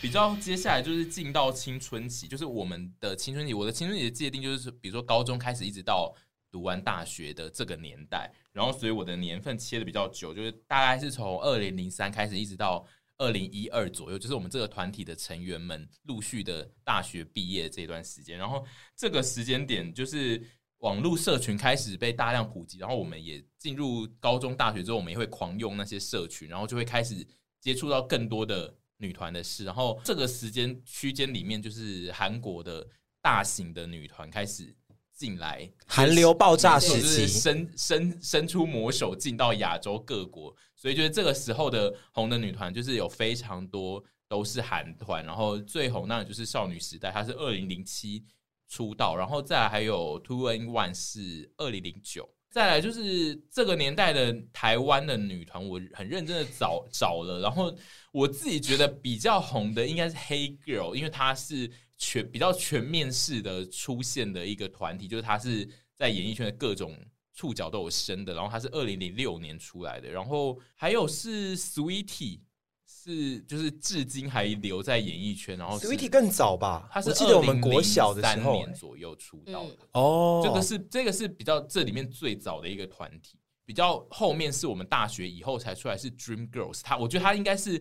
[0.00, 3.52] 比较接下来就是进到青春期，就是我们的青春期。
[3.52, 6.14] 我的青春期的界定就是，比如说高中开始一直到
[6.50, 12.86] 读完大学的这个年代，然后所以我的年份切的比较久，就是大概是从二零零三开始一直到
[13.18, 18.38] 二零一二左右，就是我们这个团体的成员们陆续的大学毕业这段时间。
[18.38, 20.40] 然后这个时间点就是
[20.78, 27.26] 网络社群开始被大量普及，然后我们也进入高中、大学之后，我们也会狂用那些社群，然后就会开始
[27.60, 29.64] 接触到更多的女团的事。
[29.64, 32.86] 然后这个时间区间里面，就是韩国的
[33.20, 34.74] 大型的女团开始
[35.12, 40.54] 进来，韩流爆炸时期，伸伸伸出魔手进到亚洲各国。
[40.74, 48.24] 所以就是这个时候的红的女团，就是有非常多都是韩团，然后最红那就是少女时代，她是二零零七。
[48.68, 57.70] 出道，然后再来还有 2NE1 是二零零九，再来就是这个年代的台湾的女团，我很认真的找找了，然后
[58.12, 66.98] 我自己觉得比较红的应该是 Hey Girl，因为它是全比较全面式的出现的一个团体，就是它是在演艺圈的各种
[67.34, 72.40] 触角都有深的，然后它是二零零六年出来的，然后还有是 Sweetie。
[72.88, 76.88] 是，就是至今还留在演艺圈，然后 Sweetie 更早吧？
[76.92, 80.40] 他是记得我们国小的时候年左右出道的哦。
[80.44, 86.80] 这个是这个是比较这里面最早的一个团体，比较后面是我们大学以后才出来是 Dream Girls。
[86.82, 87.80] 他我觉得他应该是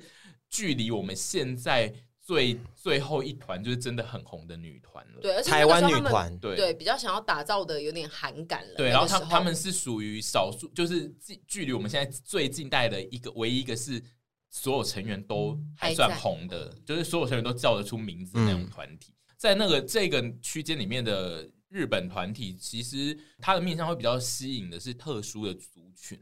[0.50, 5.22] 距离我们现在最最后一团就是真的很红的女团了。
[5.22, 8.76] 对，而且台湾女团对对比较想要打造的有点韩感了。
[8.76, 14.02] 对，然后他他们是属于少数，就是距距离我们现在最近代的一个唯一一个是。
[14.58, 26.18] 所有成员都还算红的，就是所有成员都叫得出名字的那种团体，在那个这个区间里面的日本团体，其实它的面向会比较吸引的是特殊的族群，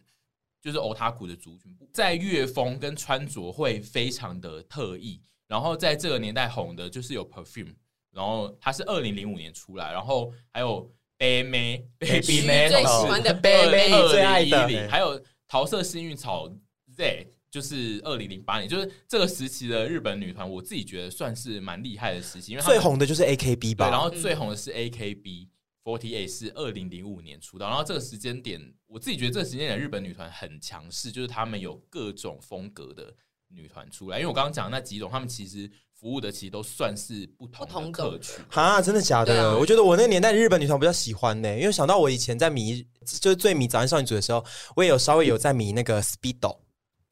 [0.59, 5.21] 就是 Otaku 的族群，在乐风跟穿着会非常的特异。
[5.47, 7.75] 然后在这个年代红的就是有 Perfume，
[8.11, 16.51] 然后它是二零零五年出来，然后还有 Baby Baby Man 最喜欢的 Baby 最爱的，还有桃色幸运草
[16.95, 17.29] Z。
[17.53, 23.85] 就是二零零八年，就是这个时期的日本女团，我自己觉得算是蛮厉害的时期，因为最红的就是 AKB 吧。
[23.85, 25.47] 对，然后最红的是 A K B
[25.83, 33.13] forty eight 是二零零五年出道，然后这个时间点，我自己觉得这个时间点日本女团很强势，就是他们有各种风格的
[33.49, 34.17] 女团出来。
[34.17, 38.43] 因为我刚刚讲的那几种，他们其实服务的其实都算是不同的客群。
[38.49, 39.51] 哈，真的假的？
[39.51, 44.43] 啊、我觉得我那个年代的日本女团比较喜欢呢、欸，因为想到我以前在迷，就是最迷早安少女组的时候，
[44.75, 46.62] 我也有稍微有在迷那个 Speedo。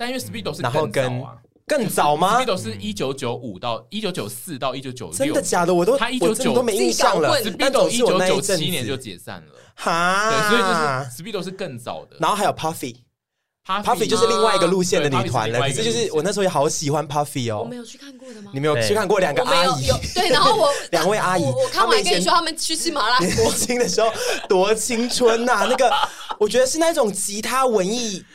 [0.02, 1.24] 但因为 Speedo 是然后跟
[1.68, 5.72] 更早吗？Speedo 是一九九五到一九九四到一九九六，真的假的？
[5.72, 7.40] 我都他一九九都没印象了。
[7.40, 12.18] Speedo 一九九七年就解散了，哈，对，所以就是 Speedo 是更早的。
[12.20, 15.60] 然后还有 Puffy，Puffy 就是另外一个路线的女团了。
[15.60, 17.60] 可是就是我那时候也好喜欢 Puffy 哦。
[17.60, 18.50] 我没有去看过的吗？
[18.56, 19.86] 你没有去看过两个阿姨？
[20.16, 23.28] 对，然后我 两位阿姨，我看完跟你说他们去吃麻辣锅。
[23.28, 24.12] 年轻的时候
[24.50, 25.68] 多青春呐！
[25.70, 25.94] 那个
[26.40, 28.26] 我觉得是那种吉他文艺。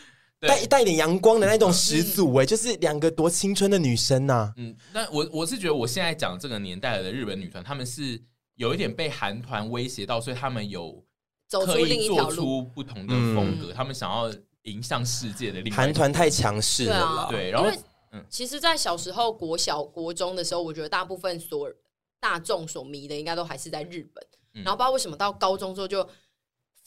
[0.41, 4.53] 带带点阳光的那种始祖哎，就是两个多青春的女生呐、啊。
[4.57, 8.23] 嗯，那我我是觉得我现在讲这个年代的日本女团，她们是
[8.57, 11.03] 有一点被韩团威胁到，所以她们有
[11.51, 14.31] 刻意做出不同的风格，她们想要
[14.65, 15.77] 迎向世界的另外。
[15.77, 17.71] 韩团太强势了，对，然后
[18.13, 21.73] 嗯，其实，在小时候国小国中的时候，我觉得大部分所
[22.21, 24.27] 大众所迷的，应该都还是在日本。
[24.63, 26.07] 然后不知道为什么到高中之后就。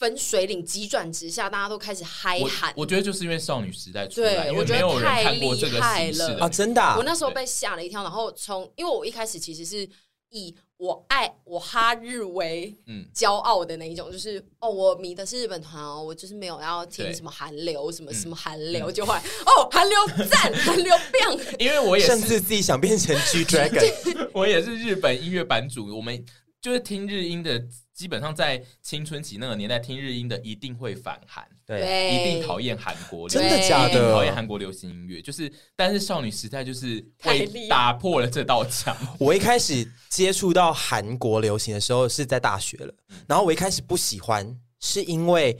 [0.00, 2.72] 分水岭急转直下，大家都开始嗨喊。
[2.74, 6.80] 我觉得就是因为少女时代出来，对，因为没有人看过这个形式啊，真的。
[6.96, 9.86] 我那时候被吓了一跳，然后从因为我一开始其实是
[10.30, 19.98] 以我爱我哈日为嗯骄傲的那一种，就是哦，我迷的是日本团哦，我就是没有要听什么韩流，什么什么韩流，就会哦，韩流
[20.30, 21.58] 赞，韩流变。
[21.60, 26.24] 因为我也甚至自己想变成 G Dragon， 我也是日本音乐版主，我们
[26.62, 27.62] 就是听日音的。
[28.00, 34.10] 基本上在青春期那个年代听日音的一定会反韩，对，一定讨厌韩国，真的假的？
[34.14, 38.96] 讨厌韩国流行音乐，就是，但是少女时代就是会打破了这道墙。
[39.20, 42.94] 我一开始接触到韩国流行的时候是在大学了，
[43.28, 45.58] 然后我一开始不喜欢，是因为。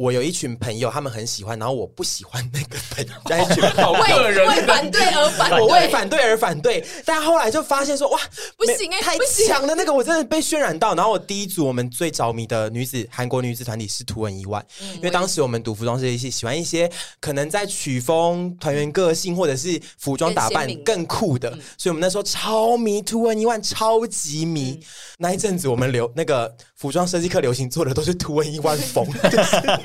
[0.00, 6.82] 我有一群朋友，他们很喜欢，然后我不喜欢那个朋友， 在一群为为反对而反对，我为反对而反对。
[7.04, 8.18] 但后来就发现说，哇，
[8.56, 9.74] 不行哎，太强了！
[9.74, 10.94] 那个我真的被渲染到。
[10.94, 14.62] 然后我第一组我们最着迷的女子韩国女子团体是 2NE1，
[14.94, 24.80] 因为当时我们读服装设计系，喜欢一些可能在曲风、团员个性或者是服装打扮更酷的，所以我们那时候超迷 2NE1，超级迷。
[25.18, 29.06] 那一阵子我们留那个服装设计课流行做的都是图文一万风。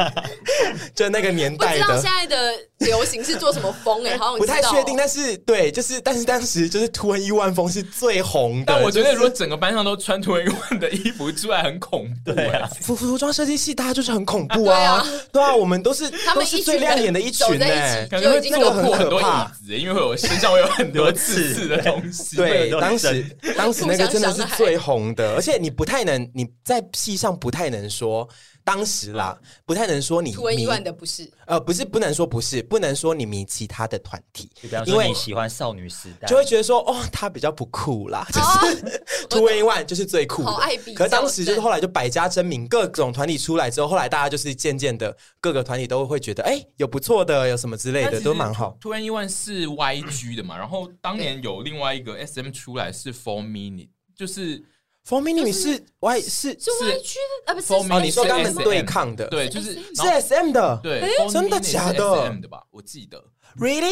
[0.95, 1.83] 就那个年代的。
[1.83, 4.95] 不知道现在的流行是做什么风哎、欸， 好像不太确定。
[4.95, 8.65] 但是对，就是但是当时就是图文一万风是最红的。
[8.67, 12.31] 但我觉得如果整个班上都穿图文一万的衣服出来，很恐怖。
[12.31, 14.79] 对啊，服服装设计系大家就是很恐怖啊。
[14.79, 19.25] 啊对啊，我们都是他们是最亮眼的一群呢、欸，感觉会坐破很多椅
[19.67, 22.37] 子，因为会有身上会有很多刺刺的东西。
[22.39, 28.27] 对，当时当时那个真的是最红的，而且你不太能你在戏上不太能说。
[28.65, 34.49] 当时啦，不太能说你迷的不是，呃，不是不能说不是，不能说你迷其他的团体，
[34.87, 38.81] 因为你喜欢少女时代，就会觉得说哦，他比较不酷啦，就是
[39.29, 40.51] 2NE1 就是最酷的。
[40.95, 48.75] 可是当时就是后来就百家争鸣，各种团体出来之后，后来大家就是渐渐的各个团体都会觉得，哎，有不错的，有什么之类的都蛮好。
[48.81, 54.65] 2NE1 是 YG 的嘛，然后当年有另外一个 SM 出来是 Four Minute，就是。
[55.07, 57.15] 4 Minute 是 Y 是是 YG
[57.45, 63.23] 的啊，不是哦，你说他们对抗的，对，就是是 SM 的，对，真的假的？SM 的吧，我记得
[63.59, 63.91] ，Really？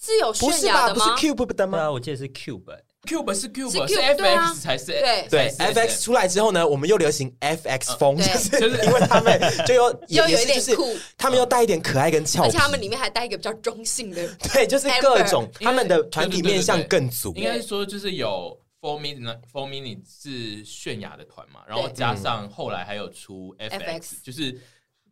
[0.00, 1.14] 是有泫雅的吗？
[1.14, 1.90] 不是 Cube 的吗？
[1.90, 18.56] 我记得是 Cube，Cube 是 Cube，是 FX 才是对对，FX 出来之后呢，我们又流行 FX 风，就是因为他们就又又有一点酷，他们又带一点可爱跟俏皮，而且他们里面还带一个比较中性的，对，就是各种他们的团体面向更足，应该说就是有。
[18.82, 24.60] 4 Minute Four Minute 是泫雅的团嘛，然后加上后来还有出 FX，就是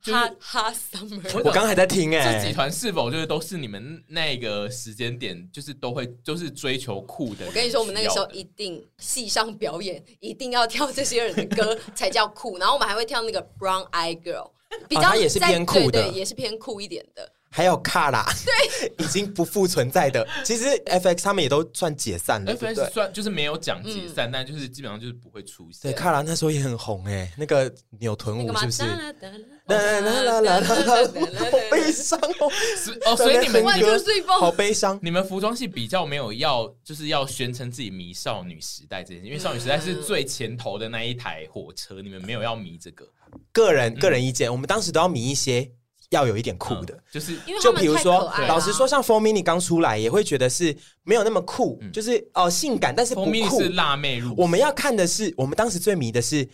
[0.02, 1.38] 哈哈 Summer。
[1.38, 7.46] 我刚刚还在听哎，这几团是否就是都是你们那个时间点，就是都会就是追求酷的？
[7.46, 14.50] 我跟你说，我们那个时候一定戏上表演一定要跳这些人的歌 才叫酷，然后我们还会跳那个 Brown Eye Girl，
[14.88, 17.32] 比较也是偏酷的，也是偏酷一点的。
[17.52, 20.26] 还有卡拉，对，已经不复存在的。
[20.44, 25.90] 其实 FX 他们也都算解散了，FX 算就是没有讲解散，但就是基本上就是不会出现。
[25.90, 28.82] 对，卡拉那时候也很红哎，那个扭臀舞是不是？
[28.84, 29.12] 啦
[29.66, 32.50] 啦啦啦啦，好悲伤哦！
[33.06, 33.64] 哦，所以你们
[34.26, 34.96] 好悲伤。
[35.02, 43.04] 你们服装系比较没有要，就是要宣称自己迷少女时代这件事，因为少女时代是最前头的那一台火车，你们没有要迷这个。
[43.52, 45.68] 个人个人意见，我们当时都要迷一些。
[46.10, 53.60] 要有一点酷的，就是就比如说，老实说，像 Four Minute 刚出来，也会觉得是没有那么酷，就是哦，性感，但是不酷。
[53.60, 54.34] 是辣妹入。
[54.36, 56.48] 我们要看的是，我们当时最迷的是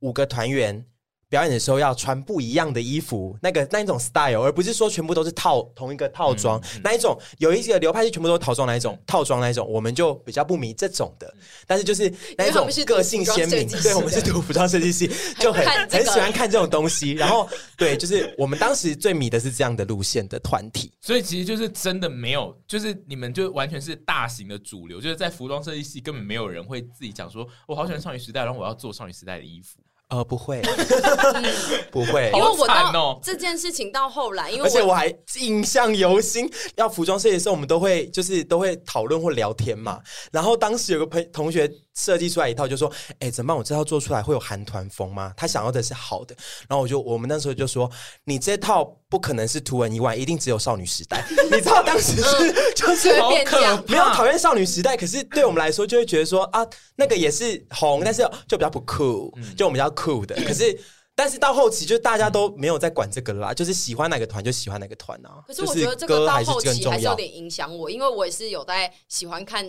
[0.00, 0.84] 五个团员。
[1.28, 6.58] 表演的时候要穿不一样的衣服，那个那一种 style，而不是说全部都是套同一个套装。
[6.60, 11.32] 嗯嗯、那一种有一些流派是全部都是套装，那一种套装那一种，我们就比较不迷这种的。
[11.66, 17.12] 但是就是那一种个性鲜明，对，我们是读服装设计系， 就很很喜欢看这种东西。
[17.12, 20.90] 然后对，就是我们当时最迷的是这样的路线的团体。
[21.00, 29.78] 所以其实就是真的没有，就是你们就完全是大型的主流，就是在服装设计系根本没有人会自己讲说，我好喜欢少女时代，然后我要做少女时代的衣服。
[30.08, 30.62] 呃，不会，
[31.92, 40.00] 不会，因为我到这件事情到后来，因为而且我还印象犹新，要服装设计的时候，我们都会就是都会讨论或聊天嘛。
[40.32, 43.56] 然后当时有个朋同学设计出来一套，就说：“哎，怎么办？
[43.56, 46.34] 我这套做出来会有韩团风吗？”他想要的是好的。
[46.68, 47.90] 然后我就我们那时候就说
[48.24, 51.26] ：“你这套不可能是图文以外一定只有少女时代。
[51.50, 53.12] ”你知道当时是就是
[53.88, 56.64] 没有讨厌少女时代，可是对我们来说就会觉得说啊，
[56.96, 59.88] 那个也是红，但是就比较不酷，就我们比较。
[59.98, 60.78] 酷的， 可是，
[61.16, 65.42] 但是到后期就大家都没有在管这个了啦，就是喜欢哪个团就喜欢哪个团啊。
[65.44, 69.66] 可是我觉得这个到后期还是有点影响我，因为我也是有在喜欢看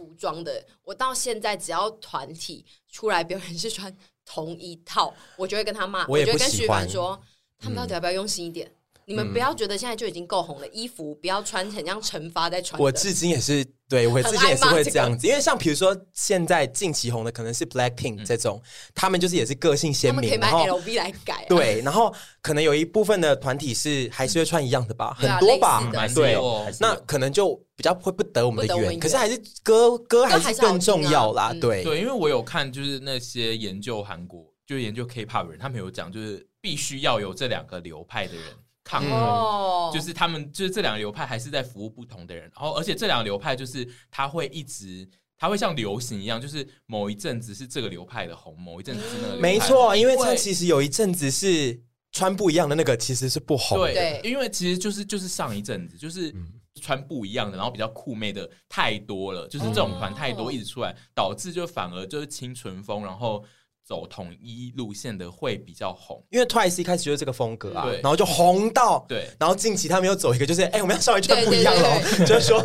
[0.00, 0.64] 服装的。
[0.82, 7.20] 我到现在只要团体出来表演是穿同一套，我就会跟他骂，我，就跟徐凡说，
[7.58, 8.66] 他们到底要不要用心一点？
[8.68, 8.74] 嗯
[9.10, 12.80] 你们不要觉得现在就已经够红了，衣服不要穿很像惩罚在穿。
[12.80, 18.62] 我至今也是，对我至今也是会这样子，因为像比如说现在近期红的可能是 Blackpink 这种，
[18.94, 21.44] 他们就是也是个性鲜明，然后 LV 来改。
[21.48, 25.82] 对，然后可能有一部分的团体是还是会穿一样的吧，很多吧，
[26.14, 26.38] 对，
[26.78, 28.96] 那可能就比较会不得我们的缘。
[28.96, 38.44] 可是还是歌歌还是更重要啦，对对，因为我有看就是那些研究韩国就研究 K-pop 人，他们有讲就是必须要有这两个流派的人。
[38.82, 49.40] 抗衡，嗯、就是他们就是这两个流派还是在服务不同的人，然后而且这两个流派就是他会一直，他会像流行一样，就是某一阵子是这个流派的红，某一阵子是那个流派。
[49.40, 51.80] 没错，因为他其实有一阵子是
[52.12, 53.92] 穿不一样的那个，其实是不红的。
[53.92, 56.34] 对，因为其实就是就是上一阵子就是
[56.80, 63.44] 穿不一样的，然后比较酷妹的太多了，就是这种团太多一直出来，导致就反而就是清纯风，然后。
[63.90, 67.94] 走统一路线的会比较红，因为 Twice 一开始就是这个风格啊，对。
[68.00, 72.64] 然后就红到对，然后近期他们又走一个，就是哎、欸，我们要稍微穿不一样了， 就是说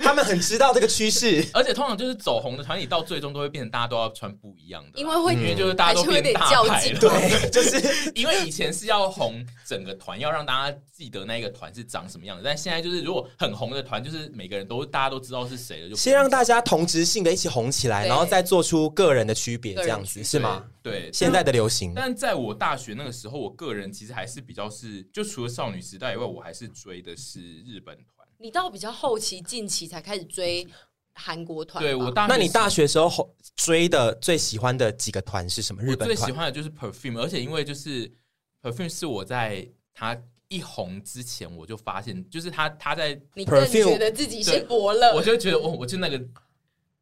[0.00, 20.49] 他们很知道这个趋势，而且通常就是走红的团体到最终都会变成大家都要穿不一样的，因为会、嗯、因为就是大家都变大牌了，对， 就是 因为以前是要红整个团，要让大家记得那个团是长什么样的，但现在就是如果很红的团，就是每个人都大家都知道是谁了，就先让大家同质性的一起红起来，然后再做出个人的区别，这样子是吗？
[20.82, 21.92] 对，现在的流行。
[21.94, 28.26] 但在我大学那个时候，我个人其实还是比较是，就除了少女时代以外，我还是追的是日本团。
[28.38, 30.66] 你到比较后期、近期才开始追
[31.12, 31.84] 韩国团。
[31.84, 35.82] 对我大，那你大学时候追的最喜欢的几个团是什么？
[35.82, 36.06] 日本团？
[36.06, 38.10] 最喜欢的就是 Perfume，而且因为就是
[38.62, 40.16] Perfume 是我在他
[40.48, 46.20] 一红之前我就发现，就是他他在你更觉得自己是伯乐，我就觉得我，我就那个。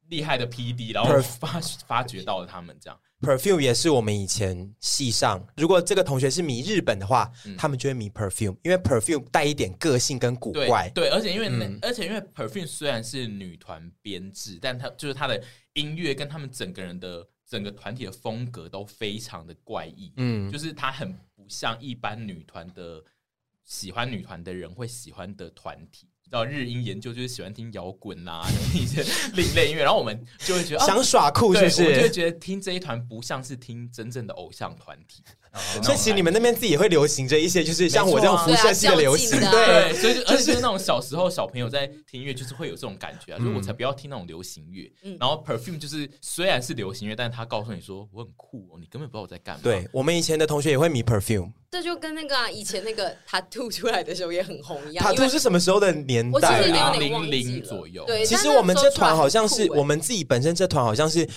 [0.08, 2.98] 厉害的 PD，然后发发掘到了他们这样。
[3.20, 10.88] Perfume 也是我们以前系上，如果这个同学是迷日本的话，嗯、他们就会迷 Perfume，因为 Perfume 带一点个性跟古怪。
[10.94, 15.42] 对，对，而且因为、嗯、而且因为 Perfume 虽然是女团编制，但她就是她的
[15.72, 20.12] 音乐跟他们整个人的整个团体的风格都非常的怪异。
[20.16, 23.02] 嗯，就是她很不像一般女团的
[23.64, 26.08] 喜欢女团的人会喜欢的团体。
[26.30, 29.04] 到日音研究就是喜欢听摇滚啦， 一些
[29.34, 31.84] 另类音乐，然后我们就会觉得想耍酷，是不是？
[31.84, 35.22] 我就会觉得听这一团不像是听真正的偶像团体。
[35.82, 44.90] 所以其实你们那边自己也会流行着一些，就是像我这种辐射系的流行，对，所以就而且就是那种小时候小朋友在听音乐，就是会有这种感觉啊，所以我才不要听那种流行乐。
[45.18, 49.60] 然后 Perfume 就是虽然是流行乐，但是他告诉你说我很酷哦，你根本不知道我在干嘛。
[49.62, 55.04] 对，我们以前的同学也会迷 Perfume，这就跟那个以前那个 Tattoo 出来的时候也很红一样。
[55.04, 56.60] Tattoo 是什么时候的年代？
[56.62, 58.04] 零零零左右。
[58.06, 61.28] 对，其实我们这团好像是我们自己本身这团好像是。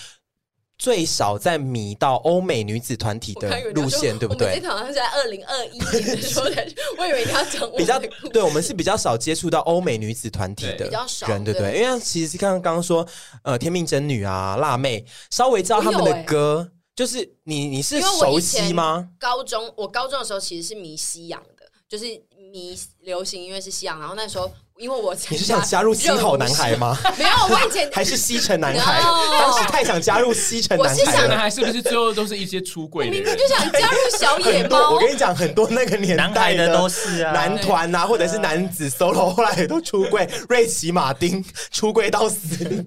[0.82, 4.58] 最少在迷到欧美女子团体的路线，对不对？
[4.60, 6.66] 这好像是在二零二一年的时候才，
[6.98, 8.00] 我以为你要讲比较，
[8.32, 10.90] 对，我们是比较少接触到欧美女子团体的
[11.28, 11.78] 人，对不对？
[11.78, 13.06] 因为其实刚刚刚说，
[13.44, 19.08] 呃，天命真女啊，辣妹，稍微知道他们的歌，就是你你是熟悉吗？
[19.20, 22.06] 高中我高中的时候其实是迷西洋的，就是
[22.52, 24.50] 迷流行音乐是西洋，然后那时候。
[24.82, 26.98] 因为我你是想加入新好男孩吗？
[27.16, 29.00] 没有，我以前还是西城男孩。
[29.38, 30.94] 当时太想加入西城男孩。
[30.96, 33.32] 西城男孩是不是最后都是一些出柜的人？
[33.32, 34.90] 你就想加入小野猫。
[34.90, 40.28] 我跟你讲，很多那个年代的都是啊，男团啊，或者是男子 solo，后来也都出柜。
[40.48, 42.84] 瑞奇马丁出柜到死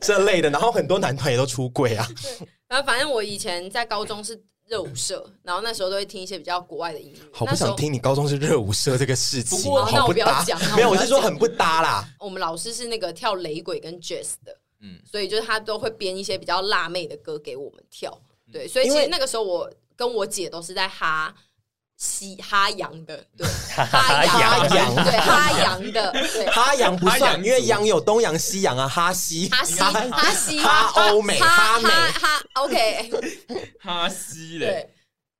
[0.00, 2.08] 这类的，然后很多男团也都出柜啊。
[2.68, 4.42] 然后反正我以前在高中是。
[4.66, 7.20] 热舞社，然后那时候都会听一些比较国外的音乐。
[7.32, 10.58] 好不想听你高中是热舞社这个事情，不过那我不要讲。
[10.74, 12.08] 没有，我是说很不搭啦。
[12.18, 18.18] 我们老师是那个跳雷鬼跟 jazz 的，嗯，所以就是他都会编一些比较辣妹的歌给我们跳。
[18.52, 21.34] 对，所以其实那个时候我跟我姐都是在哈。
[21.96, 24.68] 西哈洋的，对 哈洋
[25.04, 26.46] 对哈洋的，对。
[26.46, 33.10] 哈洋 不算，因为洋有东洋西洋啊，哈西哈西哈西哈欧美哈美哈 OK
[33.80, 34.90] 哈西嘞，对，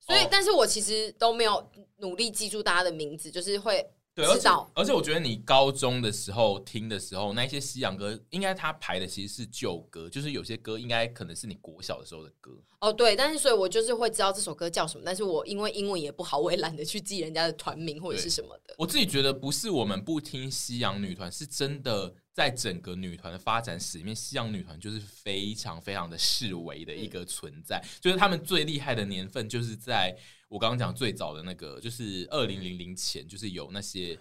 [0.07, 3.85] 所以但是我其实都没有努力记住大家的名字，就是会。
[4.15, 12.53] 对，而且而且我觉得你高中的时候听的时候，那些西洋歌，应该他排的其实是旧歌，就是有些歌应该可能是你国小的时候的歌。
[12.81, 18.75] 哦，对，但是所以我就是会知道这首歌叫什么，但是我因为英文也不好，我也懒得去记人家的团名或者是什么的。
[18.79, 30.15] 我自己觉得不是我们不听西洋女团，是真的在整个女团的发展史里面，西洋女团就是非常非常的示威的一个存在，嗯、就是他们最厉害的年份就是在。
[30.47, 34.17] 我刚刚讲最早的那个，就是二零零零前，就是有那些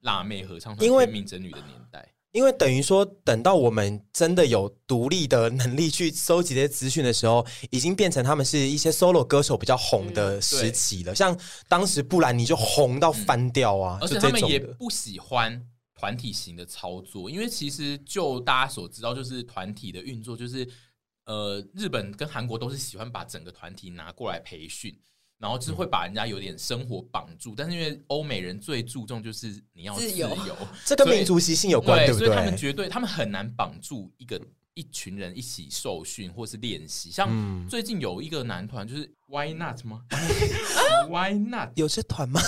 [0.00, 2.06] 辣妹合唱团、天命真女的年代。
[2.32, 11.14] 因为等于说，等到我们真的有独立的能力去搜集这些资讯的时候，已经变成他们是一些 solo 歌手比较红的时期了。
[11.14, 15.66] 嗯、像当时布兰妮就红到翻掉啊，嗯、而且他们也不喜欢
[16.00, 20.66] 团体型的操作，因为其实就大家所知道，就是团体的运作，就是
[21.26, 24.98] 呃，日本跟韩国都是喜欢把整个团体拿过来培训。
[25.38, 32.26] 然后就是会把人家有点生活绑住，但是因为欧美人最注重就是你要自由，自由 这跟民族习性有关，对，对不对？
[32.28, 34.38] 所以他们绝对，他们很难绑住一个
[34.74, 37.10] 一群人一起受训或是练习。
[37.10, 40.02] 像最近有一个男团，就是 Why Not 吗？
[41.08, 42.38] Why Not 有这团吗？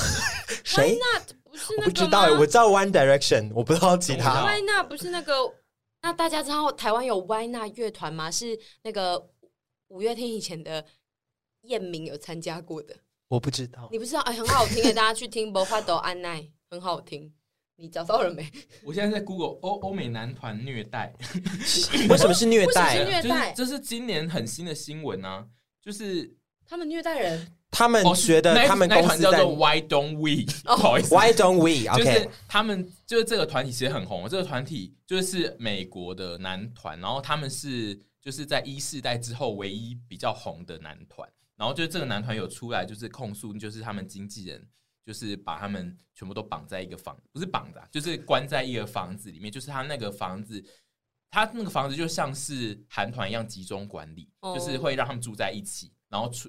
[0.62, 1.82] 谁？Why Not 不是那个？
[1.82, 4.42] 我不知道，我知道 One Direction，我不知道其他。
[4.44, 5.34] Why Not 不是那个？
[6.02, 8.30] 那大家知道台湾有 Why Not 乐团吗？
[8.30, 9.30] 是那个
[9.88, 10.84] 五月天以前的。
[11.66, 12.92] 燕明有参加过的，
[13.28, 14.20] 我不知道，你不知道？
[14.22, 17.32] 哎，很好听的，大家去听《魔法豆安奈》，很好听。
[17.76, 18.44] 你找到了没？
[18.82, 21.14] 我现在在 Google 欧欧美男团虐待，
[22.10, 23.04] 为什么是虐待？
[23.04, 25.46] 虐待，这是今年很新的新闻啊！
[25.80, 26.34] 就是
[26.66, 27.52] 他们虐待人。
[27.74, 30.44] 他们觉得他们公司叫做 Why Don't We？
[30.62, 31.88] 不好意思，Why Don't We？
[31.96, 44.68] 就是他们就是这个团体其实很红，这个团体就是美国的男团，然后他们是就是在一世代之后唯一比较红的男团，然后就是这个男团有出来就是控诉，就是他们经纪人
[45.02, 50.62] 就是把他们全部都绑在一个房，不是绑的，就是关在一个房子里面，就是他那个房子，
[51.30, 56.48] 他那个房子就像是韩团一样集中管理，就是会让他们住在一起，然后出。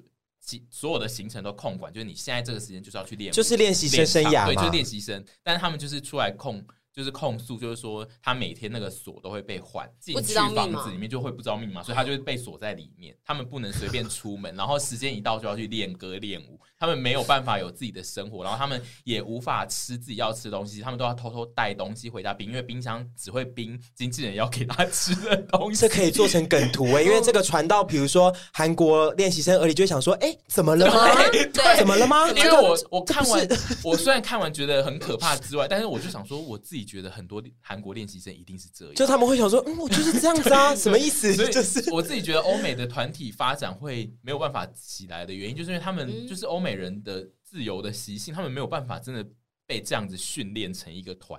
[0.68, 5.24] 所有的行程都控管，就是你现在这个时间就是要去练，就是练习生生涯，对，就是练习生。
[5.42, 6.62] 但是他们就是出来控，
[6.94, 13.16] 就是控诉，就是说他每天那个锁都会被换，进去房子里面就会不知道密码，所以他就会被锁在里面。
[13.24, 16.60] 他们不能随便出门，然后时间一到就要去练歌练舞。
[16.78, 25.80] 他们没有办法有自己的生活，然后他们也无法吃自己要吃的东西，他们都要偷偷带东西回家冰，因为冰箱只会冰经纪人要给他吃的东西。
[25.80, 31.30] 这可以做成梗图哎，因为这个传到比如说韩国练习生耳里，就会想说：哎，怎么了吗？
[31.32, 32.28] 对，怎么了吗？
[32.30, 33.48] 因为我我看完，
[33.82, 41.32] 我虽然看完觉得很可怕之外，但是我就想说，我自己觉得很多韩国练习生一定是这样，就他们会想说：嗯，我就是这样子啊， 什么意思？
[41.34, 46.64] 所以就是我自己觉得欧美的团体发展会没有办法起来的原因，就是因为他们就是欧美。
[46.64, 49.22] 美人的自由的习性，他们没有办法真的
[49.66, 51.38] 被这样子训练成一个团。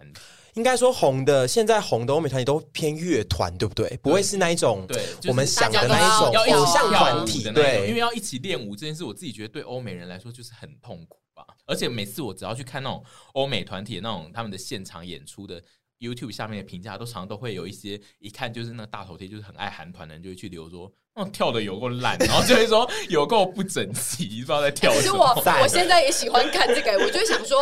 [0.54, 4.00] 应该说红的，现在红的欧美团体都偏乐团，对不对？
[4.04, 7.44] 不会是那一种，对，我们想的那一种偶像团体。
[7.52, 11.18] 对，因为要一起练舞这件事，我自己觉得对欧美人来说就是很痛苦
[11.66, 15.62] 而且每次我只要去看那种欧美团体那种他们的现场演出的
[16.00, 20.92] YouTube 下面的评价，都常常都会有一些一看就是那个大头贴，就是很爱韩团的人就会去留说。
[21.16, 25.02] 哦，跳的有够烂，然后就会说有够不整齐，不知道在跳什么。
[25.02, 27.58] 其实我我现在也喜欢看这个，我就想说，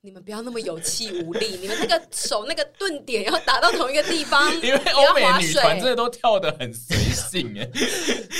[0.00, 4.52] 你们不要那么有气无力，你们那个手那个顿点要打到同一个地方。
[4.60, 7.70] 因为欧美女团真的都跳的很随性，哎，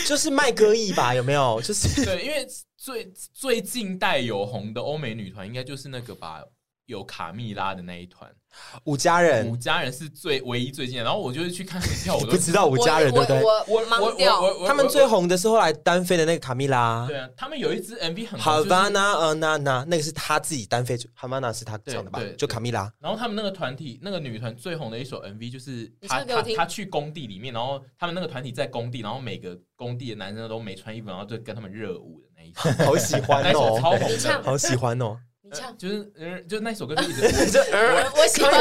[0.05, 1.15] 就是卖歌艺吧？
[1.15, 1.63] 有没有？
[1.63, 2.45] 就是对，因为
[2.77, 6.43] 最最近代有红的欧美女团，应该就是那个吧。
[6.87, 8.31] 有卡蜜拉的那一团，
[8.85, 11.05] 五家人，五家人是最唯一最近的。
[11.05, 13.43] 然后我就是去看跳舞，不知道五家人对不对？
[13.43, 14.41] 我我盲掉。
[14.67, 17.05] 他们最红的是后来单飞的那个卡蜜拉。
[17.09, 18.63] 对啊，他们有一支 MV 很好。
[18.63, 22.21] Havana 呃那那那个是他自己单飞，Havana 是他唱的吧？
[22.39, 22.91] 就卡蜜拉。
[23.01, 35.19] 然后他们那个团体，那个女团最红的一首 MV 就是他他他去工地里面，然后他们那个团体在工地，然后每个工地的男生都没穿衣服，然后就跟他们热舞的那一首， 好喜欢哦，超红的，好喜欢哦。
[35.79, 37.23] 就是嗯，就那首歌就一直，
[37.73, 38.53] 我我喜欢，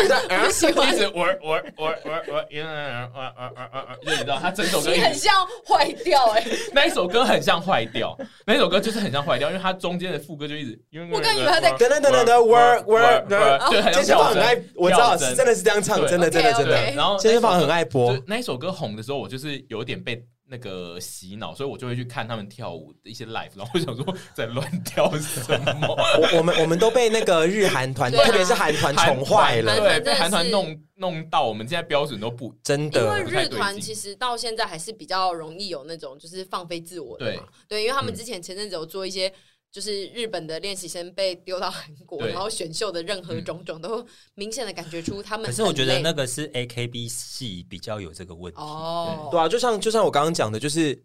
[0.43, 5.33] 我喜欢，一直我我我我我，因为玩玩玩玩玩，就你知道，他整首歌很像
[5.67, 8.15] 坏掉哎，那一首歌很像坏掉，
[8.45, 10.79] 那一首歌就是很像坏掉，因为它中间的副歌就一直，
[11.11, 20.23] 我刚以为他在等等等等等玩玩玩，就健身房很爱，我知道真的是这样唱，真的真的真的，然后健身房很爱播那一首歌红的时候，我就是有点被。
[20.47, 25.87] 那个洗脑，所以我就会去看他们跳舞的一些 live，然后我想说在乱跳什么。
[26.19, 33.01] 我我们我们都被那个日韩团，特别是韩团宠坏了，对，被韩团弄弄到我们现在标准都不真的。
[33.01, 39.33] 因为日团其实到现在还是比较容易有那种就是放飞自我的嘛，对，对，因为他们之前前阵子有做一些。
[39.75, 45.45] 就是日本的练习生被丢到韩国，然后选秀的任何种种都明显的感觉出他们。
[45.45, 48.61] 可是我觉得那个是 AKB 系比较有这个问题。
[48.61, 50.97] 哦，对，啊，就像就像我刚刚讲的，就是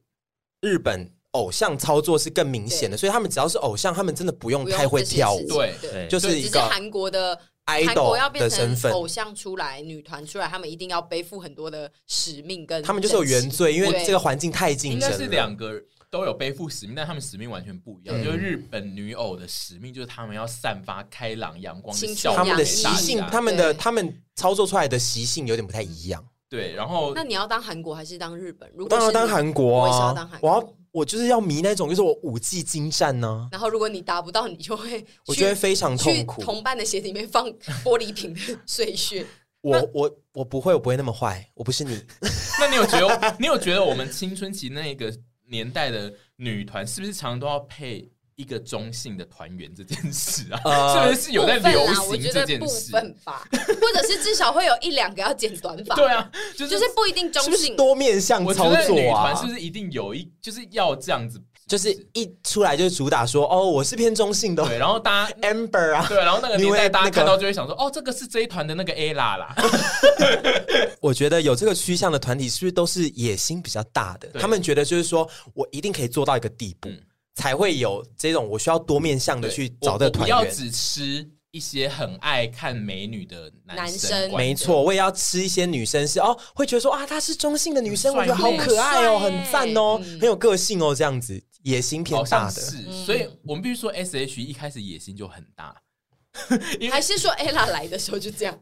[0.61, 6.07] 日本偶像操作是更明显的，所以他们只要是偶像，他们真的不用太会跳舞，对，对。
[6.07, 15.83] 就是一个韩国的 idol 要变成偶像出来，女团出来，他们一定要背负很多的使命跟他们就是有原罪，因为这个环境太竞争了，应该是两个。
[16.11, 18.21] 都有背负使命，但他们使命完全不一样。
[18.21, 26.23] 嗯、就是日本女偶的使命，就是他们要散发开朗阳光的笑，他们的习性，他们的他们操作出来的习性有点不太一样。
[26.49, 28.69] 对，然后那你要当韩国还是当日本？
[28.75, 33.49] 如果当然当韩国啊，我要当韩国，我要我就是要迷那种，就是我武技精湛呢、啊。
[33.53, 36.43] 然后如果你达不到，你就会我觉得非常痛苦。
[36.43, 37.47] 同伴的鞋里面放
[37.85, 39.25] 玻璃瓶的碎屑。
[39.61, 42.05] 我我我不会，我不会那么坏，我不是你。
[42.59, 43.37] 那你有觉得？
[43.39, 45.15] 你有觉得我们青春期那个？
[45.51, 50.61] 年代的女团是不是常常都要配一个中性的团员这件事啊？
[50.65, 52.91] 呃、是不是有在流行这件事？
[52.91, 55.95] 部分吧，或者是至少会有一两个要剪短发。
[55.97, 58.89] 对啊，就是、就是不一定中性，是是多面向操作啊。
[58.89, 61.39] 女团是不是一定有一就是要这样子？
[61.71, 64.65] 就是一出来就是主打说哦，我是偏中性的。
[64.67, 69.55] 对，然后大家 Amber 啊，对，然后那个年代大家看到就会想说，哦，这个是这一团的那个 Ella 啦啦。
[71.01, 74.29] 我觉得有这个趋向的团体，是不是都是野心比较大的？
[74.41, 76.91] 他们觉得就是说我一定可以做到一个地步，
[77.37, 80.37] 才会有这种我需要多面向的去找这个团员。
[80.37, 81.25] 不要只吃。
[81.53, 95.75] 一些很爱看美女的男生，没错，我也要吃一些女生是哦，会觉得说啊，她是中性的女生，我觉得好可爱哦，很赞哦，很有个性哦，这样子野心偏大的，是，所以我们必须说，S H E 一开始野心就很大，
[96.91, 98.59] 还是说 Ella 来的时候就这样？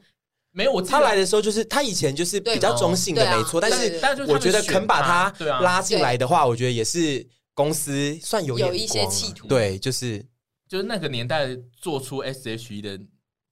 [0.51, 3.61] 没有，我他来的时候就是他以前就是比较中性的，没错。
[3.61, 7.25] 但是，但是我觉得肯把他拉进来的话，我觉得也是
[7.55, 9.47] 公司算有有一些企图。
[9.47, 10.25] 对，就是
[10.67, 12.99] 就是那个年代做出 S H E 的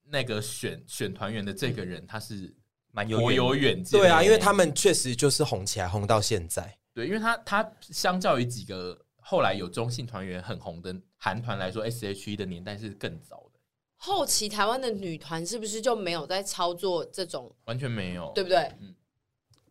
[0.08, 2.52] 那个选选团员的这个人，他是
[2.92, 4.00] 蛮有有远见。
[4.00, 6.76] 对啊，因为他们确实就是红起来，红到现在。
[6.94, 13.58] 对，因为他他相较于几个后来有中性团员很红的韩团来说，S H E 的年代是更早的。
[13.96, 17.52] 后期台湾的女团是不是就没有在操作这种？
[17.64, 18.58] 完全没有，对不对？
[18.80, 18.94] 嗯。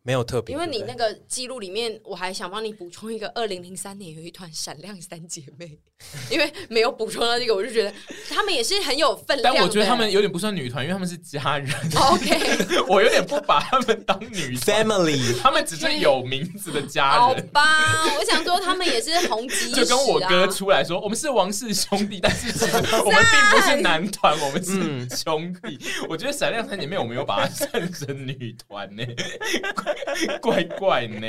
[0.06, 5.76] 没有特别，因为你那个记录里面，我还想帮你补充一个，二零零三年有一团闪亮三姐妹，
[6.30, 7.92] 因为没有补充到这个，我就觉得
[8.30, 9.52] 他们也是很有分量。
[9.52, 11.68] 但我觉得他们有点不算女团，因为他们是家人。
[11.96, 17.20] OK， 我有点不把他们当女 family，他们只是有名字的家人。
[17.20, 25.76] 好吧，我想说他们也是红极、啊，就跟我哥出来说，我们是王室兄弟，但是其实我们并不是男团，我们是兄弟。
[25.80, 29.02] 嗯、我觉得闪亮三姐妹，我没有把它 算成女团呢。
[30.42, 31.26] 怪怪呢。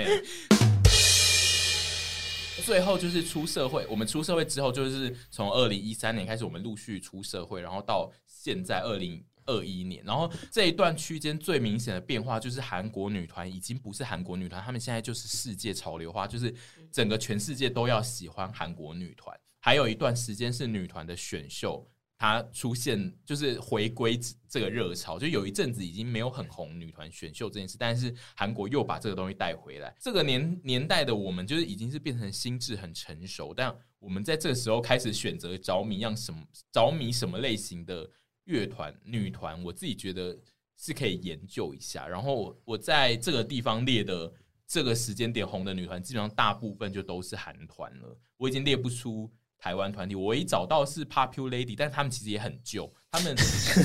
[2.65, 16.53] 最后就是出社会，我们出社会之后，就是从二零一三年开始，我们陆续出社会，然后到现在二零二一年，然后这一段区间最明显的变化就是韩国女团已经不是韩国女团，他们现在就是世界潮流化，就是
[16.91, 19.33] 整个全世界都要喜欢韩国女团。
[19.59, 21.89] 还有一段时间是女团的选秀。
[22.17, 29.95] 它出现就是回归这个热潮，就有一阵子已经没有很红女团选秀这件事，但是韩国又把这个东西带回来。
[29.99, 38.09] 这个年年代的我们，就是已经是变成心智很成熟，但我们在这个时候开始选择着迷让什么着迷什么类型的
[38.45, 40.35] 乐团女团，我自己觉得
[40.75, 42.07] 是可以研究一下。
[42.07, 44.33] 然后我在这个地方列的
[44.65, 49.31] 这个时间点红的女团，基本上大部分就都是韩团了，我已经列不出。
[49.59, 53.35] 台湾团体，我一找到是 Popular Lady，但他们其实也很旧，他们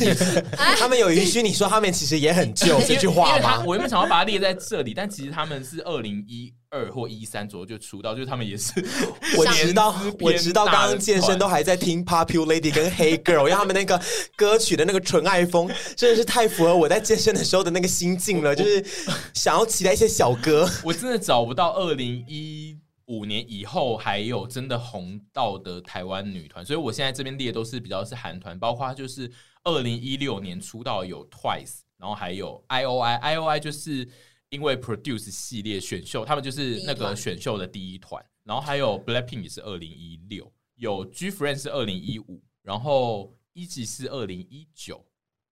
[0.78, 3.64] 他们有允许你说他们其实也很旧 这句话吗？
[3.66, 8.72] 我原本想要把它列在这里，但其实他们是二零一二或一三左右就出道，就是他们也是。
[9.36, 14.00] 我直到我直到刚刚健身都还在听 Popular Lady 跟 Hey Girl，因为他们那个
[14.36, 18.84] 歌曲的那个纯爱风真的是太符合我在健身的时候的那个心境了，就是
[19.32, 20.68] 想要期待一些小歌。
[20.84, 22.76] 我真的找不到二零一。
[23.06, 29.30] 五年以后还有真的红到的台湾女团，所以我现在这边列的都是比较是韩团，包括就是
[29.64, 34.08] 二零一六年出道有 Twice，然后还有 I O I，I O I 就是
[34.50, 45.04] 因为 Produce 系列选秀，他们就是那个选秀的第一团，然后还有 Blackpink 也是二零一六，有 Gfriend 是二零一五，然后 E.G 是二零一九，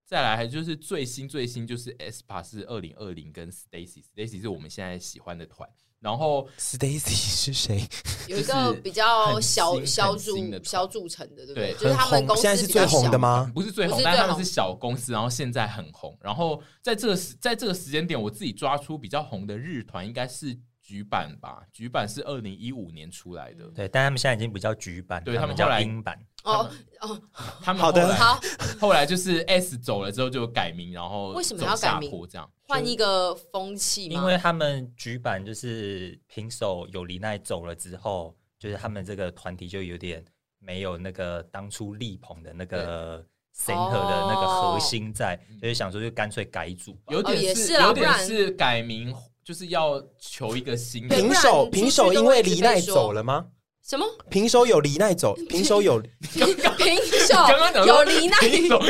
[0.05, 5.69] 再来就是最新最新就是 s p a 是二零二零跟 Stacy，Stacy 是我们现在喜欢的团。
[6.01, 7.87] 然后 Stacy 是谁？
[8.27, 11.73] 有一个比较小小组小组成的，对不对？
[11.73, 13.51] 就是他们公司现在是最红的吗？
[13.53, 16.17] 不是最红，但他们是小公司，然后现在很红。
[16.19, 21.61] 然后在这个时在这个时间点，我自己抓出比较红的日团，应该是局版吧？
[21.71, 26.17] 局版是二零一五年出来的，对，但他们现在已经不叫局版，对他们叫英版。
[26.43, 26.67] 哦
[27.01, 27.21] 哦，
[27.61, 28.39] 他们好的好。
[28.81, 32.09] 后来就是 S 走了之后就改名，然后为什么要改名？
[32.27, 32.49] 这样。
[32.71, 34.15] 换一个风气吗？
[34.15, 40.23] 因为他们櫸坂就是平手有梨奈走了之后，就是他们这个团体就有点
[40.57, 43.21] 没有那个当初力捧的那个
[43.53, 49.13] center 的那个核心在，哦、所以想说就干脆改组，有点是，哦、有点是改名，
[49.43, 51.69] 就是要求一个新的平手。
[51.69, 53.47] 平手因为李奈走了吗？
[53.87, 54.05] 什么？
[54.29, 56.01] 平手有梨奈走， 平手有
[56.77, 56.95] 平
[57.27, 57.35] 手
[57.85, 58.37] 有梨奈，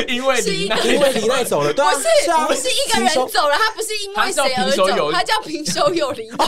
[0.06, 2.06] 因为李奈因为梨奈走了，对，不是
[2.48, 6.36] 不是一个人走了，他不是因为谁而走，他叫平手有梨奈。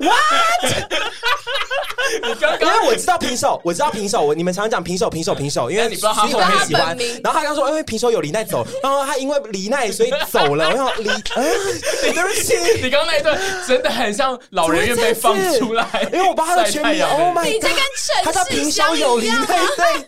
[0.00, 0.62] What？
[2.28, 6.96] 你刚刚因为我知道平手，我知道平手，我你们常讲平手平手平手，因为你不知道他很喜欢。
[7.22, 10.70] 然后他刚说，因为平手有李奈走，然后他因为李奈所以走了。
[10.70, 13.38] 然后梨，对不起，你刚刚那一段
[13.68, 16.72] 真的很像老人院被放出来，因为我把他的。
[16.72, 17.70] 全名，Oh my God！
[18.24, 20.06] 他叫平手有李奈，对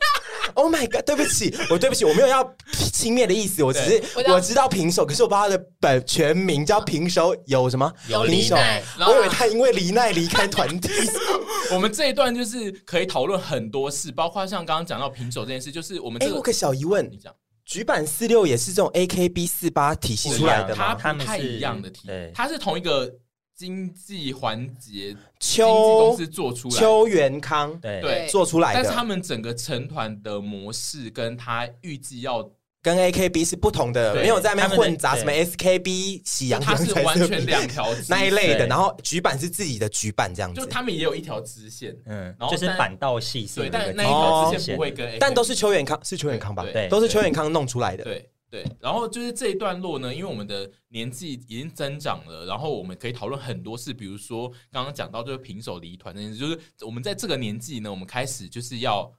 [0.55, 1.05] ，Oh my God！
[1.05, 2.43] 对不起，我对不起，我没有要
[2.91, 7.93] 轻蔑的意思，我只是我知道平手，可是我不知道他的本全名叫平手有什么？
[8.09, 8.83] 有梨奈。
[9.07, 10.89] 我以为他因为梨奈离开团体。
[11.71, 17.35] 我们这一段就是可以讨论很多事，包括像刚刚讲到平手这件事，就是我们哎，我个小疑问，你讲，
[17.65, 20.95] 局板四六也是这种 AKB 四八体系出来的吗？
[20.95, 23.11] 他不太一样的体，它是同一个。
[23.57, 28.01] 经济环节，秋公司做出来，秋元康对。
[28.01, 28.27] 对。
[28.29, 32.43] 做出来的，但是他们整个成团的模式跟他预计要
[32.85, 38.67] 跟 AKB 是不同的，没有在那边混杂什么 SKB 喜羊羊，它是完全两条那一类的。
[38.67, 46.63] 然后局板是自己的局板这样子，就他们也有一条支线，嗯，然后就是坂道系，对，但那一条支线不会跟 A，，但都是邱元康，是邱元康吧？
[46.63, 48.05] 对，都是邱元康弄出来的。
[48.05, 59.11] 对对，然后就是这一段落呢，因为我们的年纪已经增长了，然后我们可以讨论很多事，比如说刚刚讲到就是平手离团这件事，就是我们在这个年纪呢，我们开始就是要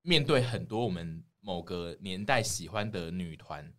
[0.00, 1.22] 面对很多我们。
[1.44, 3.70] 某个年代喜欢的女团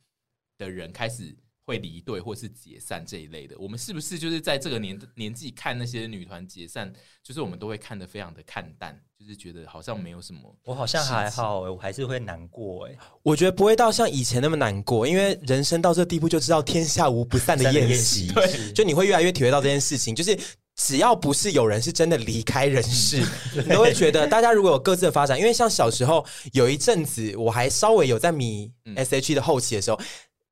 [0.55, 1.35] 的人开始
[1.65, 6.93] 会离队或是解散这一类的，我们是不是就是在这个年年纪看那些女团解散，
[7.23, 10.55] 就是我们都会看得非常的看淡，就是觉得好像没有什么。
[10.63, 12.95] 我好像还好，我还是会难过哎。
[13.23, 20.37] 我觉得不会到像以前那么难过，因为人生到这地步就知道天下无不散的宴席，对，就你会越来越体会到这件事情，就是。
[20.75, 23.23] 只要不是有人是真的离开人世，
[23.55, 29.99] 你都会觉得大家如果有各自的发展，因为像小时候有一阵子，我还稍微有在迷 S.H.E 的后期的时候。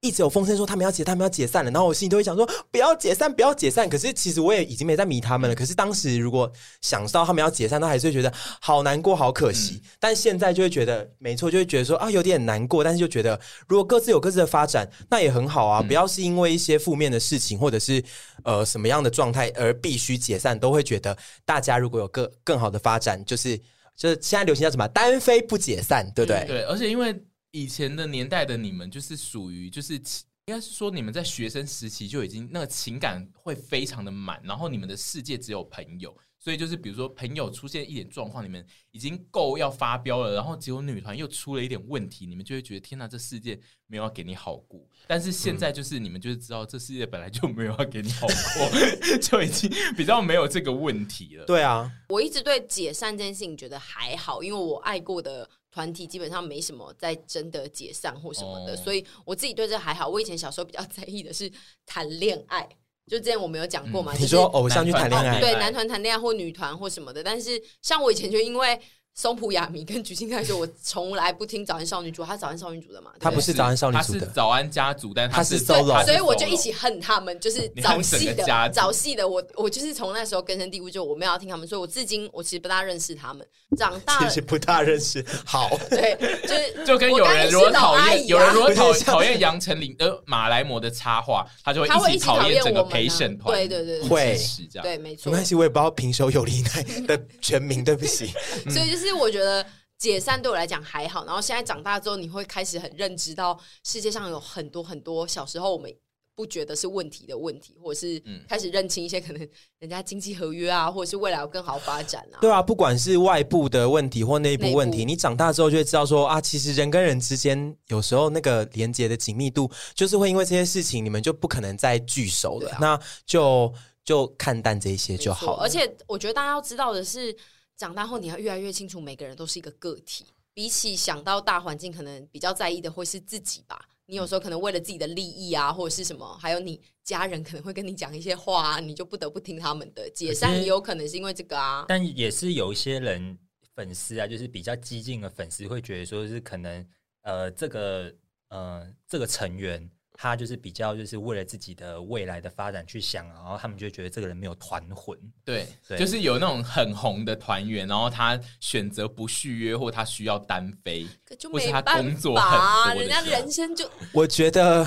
[0.03, 3.87] 一直有风声说他们要解，他们要解散了，然后我心里都会想说不要解散，不要解散。
[3.87, 5.55] 可是其实我也已经没在迷他们了。
[5.55, 6.51] 可是当时如果
[6.81, 9.75] 想到他们要解散，那还是会觉得好难过，好可惜。
[9.75, 15.79] 嗯、但现在就会觉得没错，就会觉得说啊有点难过，但是就觉得如果各自有各自的发展，那也很好啊。
[15.79, 18.03] 嗯、不要是因为一些负面的事情或者是
[18.43, 23.57] 呃什么样的状态而必须解散，都会觉得大家如果有更更好的发展，就是
[23.95, 26.45] 就是现在流行叫什么单飞不解散，对不对？
[26.45, 27.23] 对，而且因为。
[27.53, 30.01] 以前的年代的你们，就是属于就是应
[30.47, 44.83] 该是说你们在学生时期就已经那个情感会非常的满，然后你们的世界只有朋友，所以就是比如说朋友出现一点状况，你们已经够要发飙了，然后结果女团又出了一点问题，你们就会觉得天哪，这世界没有要给你好过。
[45.05, 51.45] 但是现在就是你们就是知道这世界本来就没有要给你好过， 就已经比较没有这个问题了。
[51.45, 55.47] 对啊，我一直对解散这件事情觉得还好，因为我爱过的。
[55.73, 60.07] 团体基本上没什么在真的解散或什么的，所以我自己对这还好。
[60.07, 61.51] 我以前小时候比较 在意的是
[61.85, 62.67] 谈恋爱，
[63.07, 64.13] 就之前我没有讲过嘛。
[64.19, 67.23] 你说偶像去谈恋爱，对，男团谈恋爱或女团或什么的。
[67.23, 68.79] 但是像我以前就因为。
[69.15, 73.11] 松浦亚弥跟菊清太说，我从来不听早安少女组，他早安少女组的嘛？
[73.19, 78.43] 他不是早安少女组的，早安家族，但他是 solo，所以我就一起恨他们，就是早系的，
[78.73, 79.27] 早系的。
[79.27, 83.45] 我我就是从那时候根深蒂固，就我没有要听他们，所以我至今我其实不大认识他们。
[83.77, 94.39] 长大其实不大认识，好， 对，就是 就跟有人如果讨厌，有人如果讨讨厌杨丞琳呃马来模的插画，他就会一起讨厌整个陪审团，对对对，会
[94.71, 98.27] 这样对没错，没关系，我也不知道平手友梨奈的全名，对不起，
[98.69, 99.02] 所以就是。
[99.03, 99.65] 其实我觉得
[99.97, 105.93] 解散对我来讲还好，然后现在长大之后，你会开始很认知到世界上有很多很多小时候我们
[106.33, 109.49] 不觉得是问题的问题，或者是开始认清一些可能
[109.79, 112.39] 人家经济合约啊，或者是未来有更好发展啊。
[112.39, 122.71] 对啊，不管是外部的问题或内部问题，你长大之后就会知道说啊，其实人跟人之间有时候那个连接的紧密度，就是会因为这些事情，你们就不可能再聚首了。
[122.71, 123.73] 啊、那就
[124.05, 125.63] 就看淡这些就好了。
[125.63, 127.35] 而且我觉得大家要知道的是。
[127.75, 130.25] 长大后，你要越来越清楚，每个人都是一个个体。
[130.53, 133.89] 比起想到大环境，可能比较在意的会是自己吧。
[134.05, 140.07] 你有时候可能为了自己的利益啊，或者是什么，还有你家人可能会跟你讲一些话啊，你就不得不听他们的。
[140.11, 141.85] 解散也有可能是因为这个啊。
[141.87, 143.35] 但也是有一些人
[143.73, 146.87] 粉丝啊，就是比较激进的粉丝，会觉得说是可能
[147.21, 148.13] 呃，这个
[148.49, 149.89] 呃，这个成员。
[150.13, 155.17] 他就是比较就是为了自己的未来的发展去想，然后他们就觉得这个人没有团魂。
[155.43, 161.05] 对，对就是有那种很红的团员，然后他选择不续约，或他需要单飞，
[161.51, 164.85] 或是他工作很多，人家人生就我觉得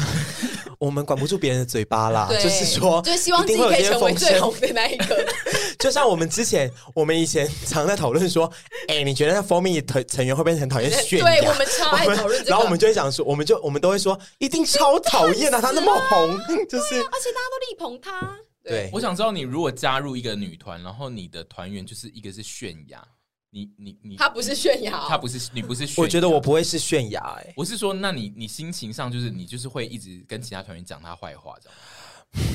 [0.79, 5.27] 我们管不住别人的嘴巴啦，对就是说，就希望自己可以成为最红的那一个。
[5.79, 8.51] 就像我们之前，我们以前常在讨论说，
[8.89, 11.27] 哎、欸，你觉得那 4Minute 成成员会不会很讨厌炫耀？
[11.27, 15.17] 对，我们超爱讨论这个，然后我们就会想说，我们就我们都会说，一定超讨。
[15.17, 15.63] 讨厌啊！
[15.63, 18.39] 他那么红， 就是而且大家都力捧他。
[18.63, 23.03] 对，我想知道你如果加入一个女团，然后你的团员就是一个是泫雅，
[23.51, 25.89] 你你你，他不是炫耀，他不是你不是。
[26.01, 31.79] 我觉得我不会是泫雅，哎，我是说，那你你心情上就是你就是会一直跟其他团员讲他坏话，这样？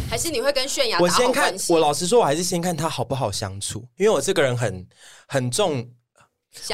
[0.09, 0.99] 还是你会跟炫耀？
[0.99, 4.87] 我先看，我老实说，我还是先看他好不好相处，因为我这个人很
[5.27, 5.89] 很重，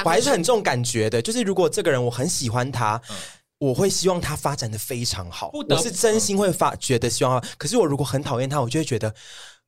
[0.04, 1.22] 我还是很重感觉的。
[1.22, 3.02] 就是如果这个人我很喜欢他。
[3.10, 3.16] 嗯
[3.60, 7.44] 我会希望他发展的非常好，我是真心会发觉得希望。
[7.58, 9.12] 可是我如果很讨厌他，我就会觉得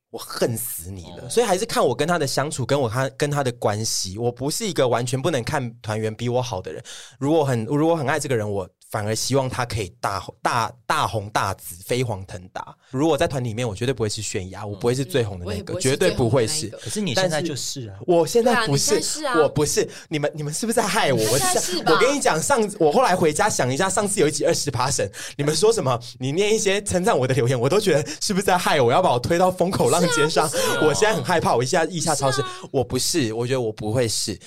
[0.10, 1.30] 我恨死你了。
[1.30, 4.18] 所以还是看我跟他的相处，跟我他跟他的关系。
[4.18, 6.84] 我不是一个完全不能看团员比我好的人。
[7.20, 12.76] 如果很如果很爱这个人，我反而希望他可以大大大红大紫、飞黄腾达。
[12.90, 16.68] 如果在团体里面，我绝对不会是悬崖，我不会是最红的那个，绝对不会是。
[16.70, 19.00] 可是你现在就是啊，我现在不是，
[19.42, 19.88] 我不是。
[20.10, 21.20] 你们你们是不是在害我？
[21.20, 26.00] 我我跟你讲，上我后来回家想一下，上次有一集二十八神，你们说什么？
[26.18, 28.92] 你念一些称赞我的留言，我都觉得是不是在害我？
[28.92, 30.50] 要把我推到风口浪尖上？
[30.82, 32.44] 我现在很害怕，我一下一下潮湿。
[32.72, 34.40] 我不是，我觉得我不会是。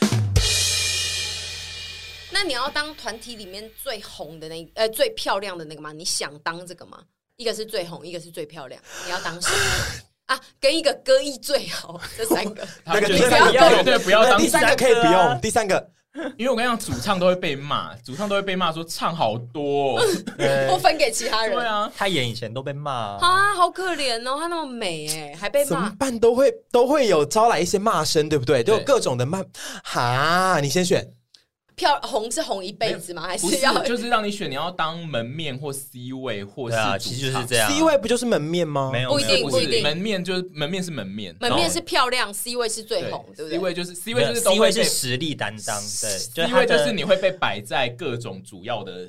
[2.42, 5.92] 那你要当团体里面最红的那呃最漂亮的那个吗？
[5.92, 6.98] 你想当这个吗？
[7.36, 9.48] 一个是最红，一个是最漂亮，你要当谁
[10.26, 10.40] 啊？
[10.58, 15.88] 跟一个歌艺最好这三个， 那个不要绝对不要当第三个可以不用，第三个，
[16.36, 20.00] 因为我跟你讲，主唱都会被骂，主唱都会被骂说唱好多，
[20.68, 21.54] 不分给其他人。
[21.54, 26.18] 对啊，他演以前都被骂啊，好可怜哦，他那么美哎，还被骂，怎么办？
[26.18, 28.64] 都会都会有招来一些骂声，对不对？
[28.64, 29.44] 都有各种的骂，
[29.84, 31.08] 哈，你先选。
[31.82, 33.22] 票红是红一辈子吗？
[33.22, 34.48] 还是要就是让你选？
[34.48, 37.68] 你要当门面或 C 位，或是其实就是这样。
[37.68, 38.90] C 位不就是门面吗？
[38.92, 39.82] 没有，不一定，不一定。
[39.82, 45.76] 门面就是门面是门面，门面是漂亮，C 位是最红，对不对？C 位就是 C 位就是 C 位是实力担当，
[46.36, 49.08] 对，C 位就是你会被摆在各种主要的。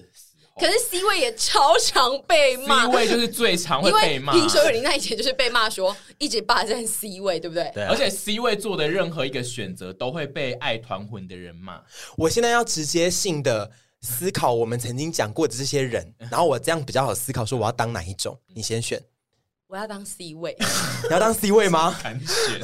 [0.59, 4.33] 可是 C 位也超常被骂，C 位就是最常会被骂。
[4.33, 7.71] 听说有林那以前就是被骂说一直霸占 C 位，对不对？
[7.73, 7.83] 对。
[7.85, 11.81] 而且 C 位做的任何一个选择都会被爱团魂的人骂。
[12.17, 18.39] 我现在要直接性的思考我们曾经讲过的这些人， 然后我这样比较好思考，说我要当哪一种？
[18.53, 19.01] 你先选。
[19.67, 20.55] 我要当 C 位，
[21.03, 21.95] 你要当 C 位吗？
[22.03, 22.61] 敢选。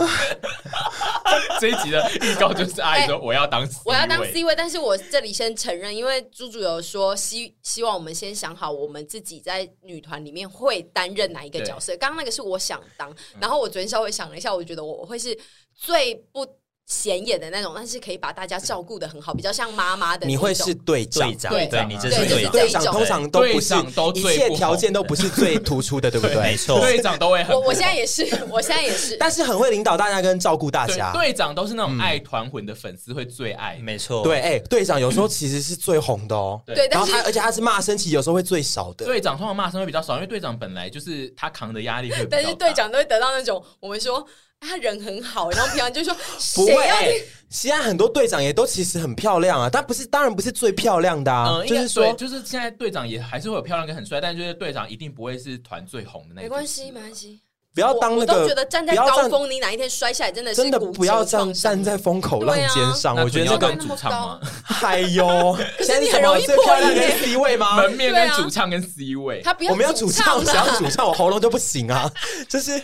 [1.59, 11.95] 这一集的预告就是阿姨说我要当 C 位，我要当 C 位，但是我这里先承认，因为猪猪有说希希望我们先想好我们自己在女团里面会担任哪一个角色。
[11.97, 15.37] 刚刚那个是我想当，然后我昨天稍微想了一下，我觉得我会是
[15.75, 16.45] 最不。
[16.89, 20.25] 显眼的那种，但是可以把大家照顾的很好，比较像妈妈的。
[20.25, 22.51] 你会是队长，对对，你这是队长。
[22.51, 23.75] 队长通常都不是，
[24.15, 26.35] 一切条件都不是最突出的，对不对？
[26.41, 27.55] 没错，队长都会很。
[27.55, 31.13] 我我现在也是， 我现在也是，但是很会领导大家跟照顾大家。
[31.13, 34.23] 队长都是那种爱团魂的粉丝会最爱，没错。
[34.23, 36.59] 对，哎，队长有时候其实是最红的哦。
[36.65, 39.05] 对，然后他而且他是骂声其实有时候会最少的。
[39.05, 42.25] 队长通常骂声会比较少，因为队长本来就是他扛的压力会。
[42.31, 44.25] 但是队长都会得到那种我们说。
[44.59, 46.13] 他人很好，然后平常就说
[46.55, 46.75] 不会。
[46.83, 51.59] 欸、现在很多队长也都其实很漂亮啊，但不是，当然不是最漂亮的啊。
[51.61, 56.41] 嗯、就是说，就是现在队长也还是会有漂亮跟很帅，但就是队长一定不会是团最红的那个。
[56.41, 57.41] 没关系，没关系。
[57.73, 63.15] 不要当那个，我都觉得站在高峰，你哪一天摔下来，真的是真的不要站站在风口浪尖上。
[63.15, 64.39] 我觉得那个主唱吗？
[64.81, 66.97] 哎呦，可是你很容易破音。
[67.21, 67.77] C 位吗？
[67.77, 69.71] 门面跟主唱跟 C 位，他不要。
[69.71, 72.11] 我们要主唱，想要主唱，我喉咙就不行啊。
[72.49, 72.81] 就是，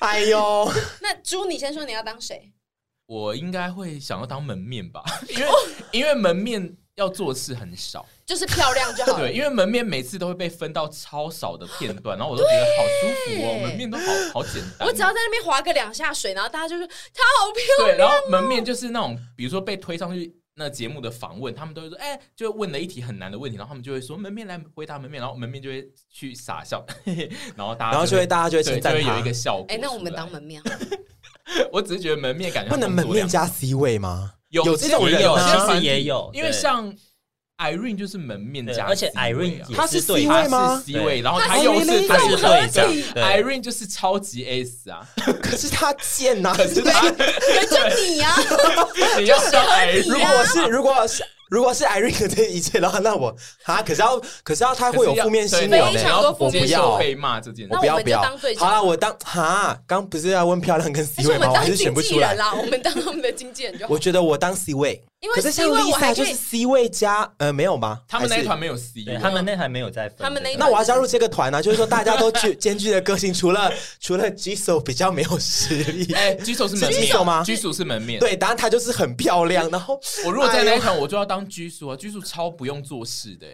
[0.00, 0.70] 哎呦。
[1.00, 2.52] 那猪，你先说你要当谁？
[3.06, 5.46] 我应该会想要当门面吧，因为
[5.92, 6.76] 因为门面。
[6.96, 9.18] 要做事很少，就是漂亮就好。
[9.18, 14.88] 对，因为门面每次都会被分到超少的片段，然后我都觉得好舒服哦，门面都好好简单。
[14.88, 17.96] 我只要在那边划个两下水，然后大家就说他好漂亮。
[17.96, 26.84] 对，然后门面就是那种，比如说被推上去那节目的访问，他们都会说，哎，就问了一题很难的问题，然后他们就会说门面来回答门面，然后门面就会去傻笑，
[27.54, 29.66] 然后大家然后就会大家就会称赞他，就会有一个效果。
[29.68, 30.62] 哎，那我们当门面，
[31.70, 34.32] 我只是觉得门面感觉不能门面加 C 位吗？
[34.48, 36.94] 有有这种人，其实也有，因为像。
[37.58, 45.06] Irene 就是门面加，而且 Irene 她是 C 位吗？C 位，然后她又是他是队长，Irene 就是超级 S 啊，
[45.40, 47.16] 可是他贱呐，可是他，就
[48.02, 48.34] 你呀，
[49.18, 51.24] 你要说 Irene，如果是如果是。
[51.54, 58.20] 如果是 Irene 这一切的话，那我啊，可是要，可是要他会有负面新闻的，然后我不要被骂这件事，我不要不要。
[58.56, 61.50] 好了，我当哈，刚不是要问漂亮跟 C 位吗？
[61.50, 62.52] 我还是选不出来啦。
[62.54, 63.92] 我们当他们的经纪人就好。
[63.94, 65.00] 我觉得我当 C 位，
[65.32, 68.00] 可是像 Lisa 就是 C 位加呃没有吗？
[68.08, 70.18] 他们那一团没有 C，他们那团没有在分。
[70.18, 71.62] 他们那那我要加入这个团呢？
[71.62, 76.12] 就是说大家都具 兼具的个性，除了除了 Jisoo 比较没有实力。
[76.14, 78.18] 哎，Jisoo 是门面吗？Jisoo 是门面。
[78.18, 79.70] 对，当然他就是很漂亮。
[79.70, 83.46] 然后我如果在那一团，我就要当 Jisoo 啊，Jisoo 超不用做事的，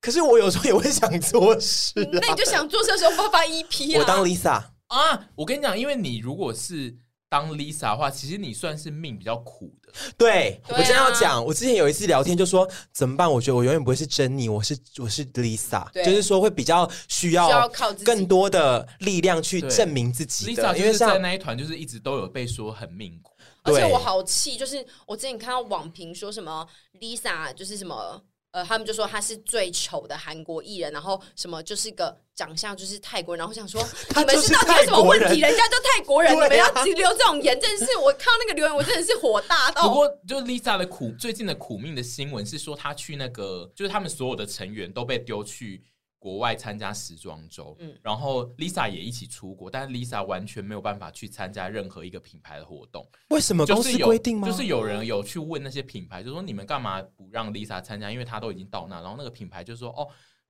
[0.00, 1.92] 可是我有时候也会想做事。
[2.12, 3.98] 那你就想做事的时候发发 EP 啊。
[4.00, 6.96] 我当 Lisa 啊，我跟你讲，因为你如果是
[7.28, 9.92] 当 Lisa 的话，其实你算是命比较苦的。
[10.16, 13.30] 对，我真要讲，我之前有一次聊天就说怎么办？
[13.30, 17.68] 我觉得我永远不会是珍妮，我是我是 Lisa，就是说会比较需要
[18.04, 20.54] 更多的力量去证明自己。
[20.54, 23.32] Lisa 因为在那一团就是一直都有被说很命苦。
[23.66, 26.66] 而且我好气，就是我之前看到网评说什么
[27.00, 33.82] Lisa 就是什么呃，他们就说他是最丑的韩国艺人，然后什么就是个长相就是泰国人，然后想说
[34.16, 35.40] 你们是到底有什么问题？
[35.40, 39.88] 人家就泰国人，你们要留这种言，真的是我看到那个留言，我真的是火大到。
[39.88, 45.84] 不过，就 Lisa 的苦，最近的苦命的新闻是说，她去那个，就是他们所有的成员都被丢去。
[46.18, 53.06] 国外参加时装周，嗯，然后 Lisa 也一起出国，但是 Lisa 完全没有办法去参加任何一个品牌的活动。
[53.28, 53.64] 为什么？
[53.66, 54.48] 公司规定吗？
[54.48, 58.10] 就是有人有去问那些品牌，就说你们干嘛不让 Lisa 参加？
[58.10, 60.08] 因为她都已经到那，然后那个品牌就说哦，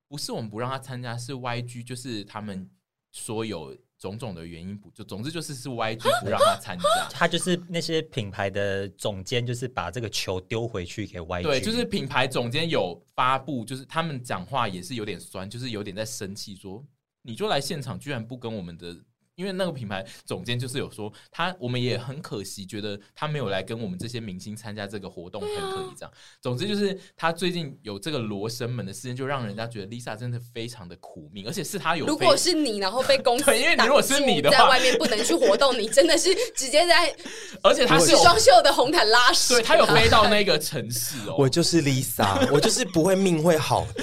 [0.08, 2.70] 不是我们不让她参加，是 YG，就是他们
[3.12, 3.76] 说有。
[3.98, 11.42] 种种的原因不就，总之就是是 YG 不让他参加，他就是那些品牌的总监，就是把这个球丢回去给 YG。
[11.42, 16.84] 对，就是品牌总监有发布，就是他们讲话也是有点酸，就是有点在生气，说
[17.22, 18.96] 你就来现场，居然不跟我们的。
[19.36, 26.12] 因为那个品牌总监就是有说他，我们也很可惜，觉得他没有来跟我们这些明星参加这个活动，很可惜这样。
[26.40, 32.06] 总之就是他最近有这个罗生门的事件，就让人家觉得 Lisa 真的非常的苦命，而且是他有。
[32.06, 37.14] 如果是你，然后被公 司因为如果是你的话，在外面不能去活动，你真的是直接在，
[37.62, 41.36] 而且他是时装秀的红毯拉屎，对他有飞到那个城市哦。
[41.36, 44.02] 我就是 Lisa，我就是不会命会好的。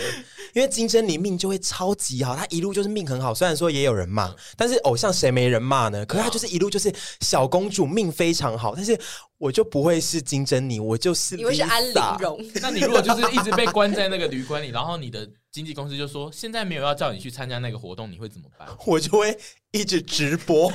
[0.53, 3.33] 因为金珍妮命就会超级好，她一路就是命很好。
[3.33, 6.05] 虽然说也有人骂，但是偶像谁没人骂呢？
[6.05, 8.73] 可是她就是一路就是小公主命非常好。
[8.75, 8.97] 但是
[9.37, 12.39] 我就不会是金珍妮，我就是因为是安陵容。
[12.61, 18.67] 那你如果就是一直被关在那个旅馆里，然后你的经纪公司就说现在没有要叫你去参加那个活动，你会怎么办？
[18.85, 19.37] 我就会
[19.71, 20.69] 一直直播，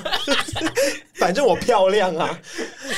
[1.18, 2.41] 反正我漂亮啊。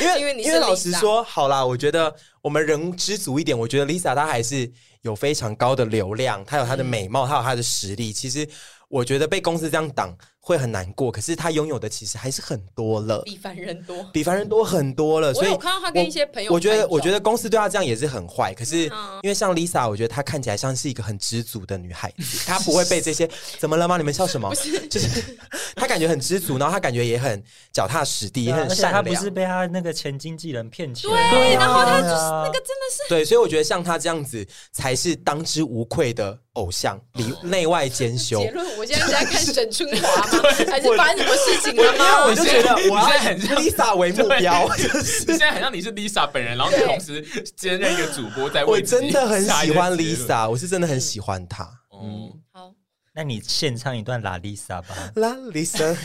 [0.00, 3.58] 因为因为，因为老实说，好啦，我觉得我们人知足一点。
[3.58, 4.70] 我觉得 Lisa 她还是。
[5.02, 8.12] 有非常高的流量，她有她的美貌，她有她的实力。
[8.12, 8.46] 其实
[8.86, 10.14] 我觉得被公司这样挡
[10.50, 15.32] 会很难过，可是他拥有的其实还是很多了，比凡人多，比凡人多很多了。
[15.32, 18.52] 所以我看到他跟一些朋友，我觉得我觉得公司对他这样也是很坏。
[18.52, 18.84] 可是
[19.22, 23.28] 因为像 Lisa，我觉得她看起来像是一个很知足的女孩子，她不会被这些
[23.58, 23.96] 怎么了吗？
[23.96, 24.52] 你们笑什么？
[24.90, 25.38] 就是
[25.76, 27.42] 她感觉很知足，然后她感觉也很
[27.72, 28.92] 脚踏实地，也很善良。
[28.92, 36.38] 她不是被她那个前经纪人骗钱，对，然后她就是那个真的是对，所以我觉得像她这样子才是当之无愧的。
[36.54, 38.40] 偶像里内外兼修。
[38.40, 40.39] 结论，我现在是在看沈春华吗？
[40.70, 42.24] 还是发生什么事情了吗？
[42.26, 47.22] 我就觉得我现在很像 Lisa 为目标，就是现在很像你是 Lisa 本人，然后你同时
[47.56, 48.64] 兼任一个主播在。
[48.64, 51.68] 我真的很喜欢 Lisa，我是真的很喜欢她。
[51.92, 52.72] 嗯，好，
[53.14, 54.94] 那你献唱一段 La Lisa 吧。
[55.16, 55.96] La Lisa，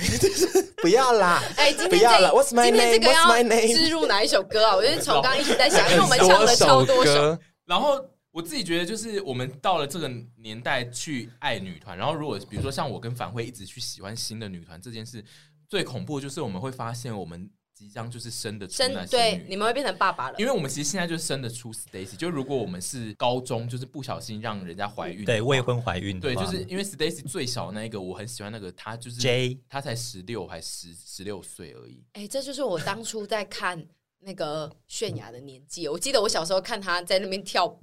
[0.82, 1.42] 不要啦！
[1.58, 4.76] 哎，今天这个，今天这个要植入哪一首歌啊？
[4.76, 8.04] 我就是从刚刚一直在想，因为我们唱了超多首，然后。
[8.36, 15.24] 我自己觉得，就是我们到了这个年代去爱女团，然后如果比如说像我跟樊慧一直去喜欢新的女团这件事，
[15.70, 20.36] 最恐怖就是我们会发现我们即将就是生的出那些对，你们会变成爸爸了。
[20.38, 32.04] 因为我们其实现在就是生的出 Stacy，就如果我们是高中，就是不小心让人家怀孕，对未婚怀孕，对，就是因为 Stacy 最小那一个，我很喜欢那个，她就是 J，她才十六还十十六岁而已。
[32.12, 33.88] 哎，这就是我当初在看
[34.20, 37.80] 那个泫雅的年纪，我记得我小时候看她在那边跳。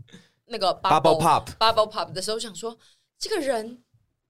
[0.53, 2.79] 那个 bubble, bubble pop bubble pop 的时候，想说
[3.19, 3.83] 这个人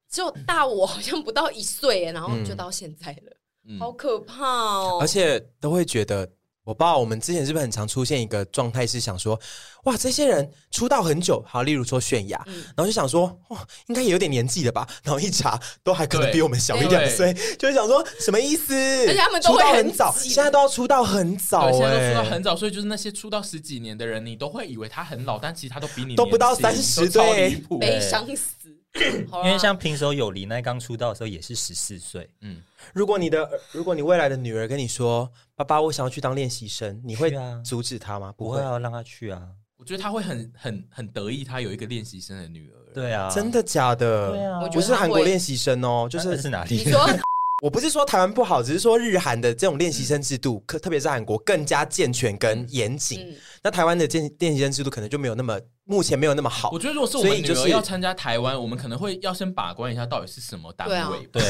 [0.09, 4.99] 只有大我好像不到一岁，然后就到现在了，嗯、好可怕哦！
[5.01, 6.31] 而且都会觉得。
[6.65, 9.39] 我爸，我们之前是不是很常出现一个状态，是想说，
[9.83, 14.87] 哇，这些人出道很久，好，例如说泫雅，嗯、然后就想说，哇，应该也有点年纪了吧？
[15.03, 18.75] 然后一查，都还可能比我们小一两岁，就是想说什么意思？
[18.75, 28.53] 而且他们都会出道很早，现在都要出道很早，对，现在都出道很早，所以就是那些出道十几年的人，你都会以为他很老，但其实他都比你都不到三十岁，悲伤死。
[29.45, 32.63] 因为像平手友梨奈刚出道的时候也是十四岁，嗯，
[32.93, 37.33] 如果你的如果你未来的女儿跟你说，爸爸，我想要去当练习生，你会
[37.65, 38.35] 阻止她吗？
[38.37, 39.43] 不会啊，让她去啊。
[39.79, 42.93] 我觉得他会很很很得意，他有一个练习生的女儿。
[42.95, 44.31] 对啊，真的假的？
[44.31, 46.77] 对啊，不是韩国练习生哦，就是是哪里？
[46.77, 47.05] 你说，
[47.65, 53.37] 我不是说台湾不好，只是说日韩的这种练习生制度，特特别是韩国更加健全跟严谨。
[53.61, 55.59] 那台湾的练练习生制度可能就没有那么。
[55.85, 56.71] 目前没有那么好。
[56.71, 61.27] 我觉得如果是我们女儿要参加台湾，我们可能会要先把关一下到底是什么单位。
[61.33, 61.43] 对，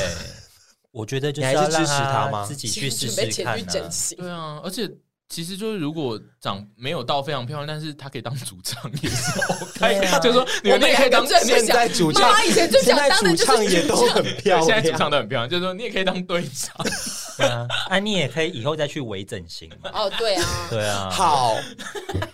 [0.90, 2.44] 我觉得就是要支持他吗？
[2.46, 3.62] 自己去试试看。
[4.16, 4.90] 对啊，而且
[5.28, 10.20] 其实就是如果长没有到非常漂亮，但是他可以当主唱也是 OK。
[10.20, 15.48] 就是说你们也可以当现在主唱，以前最想当的主唱也都很漂亮， 现在主唱都很漂亮。
[15.48, 16.74] 就是说你也可以当队长。
[17.38, 19.90] 啊，安妮也可以以后再去微整形嘛？
[19.92, 21.54] 哦，对啊，对啊，好，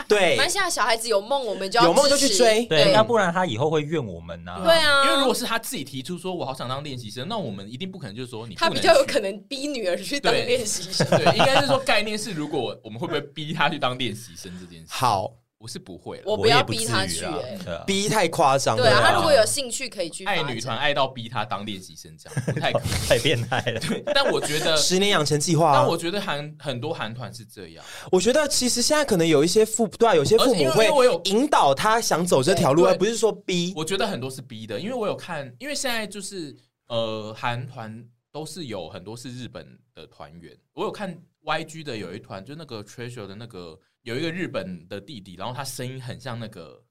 [0.09, 0.37] 对。
[0.37, 4.61] 那现在小孩子有梦，我们就要有梦就去追，对，要不然他以后会怨我们呐。
[4.65, 8.55] 对啊，因为如果是他自己提出说，我好想当练习生，那我们一定不可能就是说你。
[8.55, 14.87] 他比较有可能逼女儿去当练习生， 对，应该是说概念是，如果我们会不会逼他去当练习生这件事？
[14.89, 18.77] 好，我是不会，我不要逼他去，哎，逼太夸张。
[18.77, 23.81] 对啊，他如果有兴趣可以去爱女团，爱到逼他当练习生，这样 不太可能太变态了。
[23.81, 27.85] 对，但我觉得 十年养成计划，但我觉得韩很多韩团是这样。
[28.13, 30.87] 我觉得其实现在可能有一些父对，啊有些父母会
[31.25, 33.73] 引导他想走这条路，而不是说逼。
[33.75, 36.57] 我觉得很多是逼的，因为我有看，因为现在就是
[36.87, 43.77] 呃，韩团都是有很多是日本的团员，我有看 YG 的有一团，就那个 Treasure 的那个。
[44.09, 46.83] 有一个日本的弟弟，然后他声音很像那个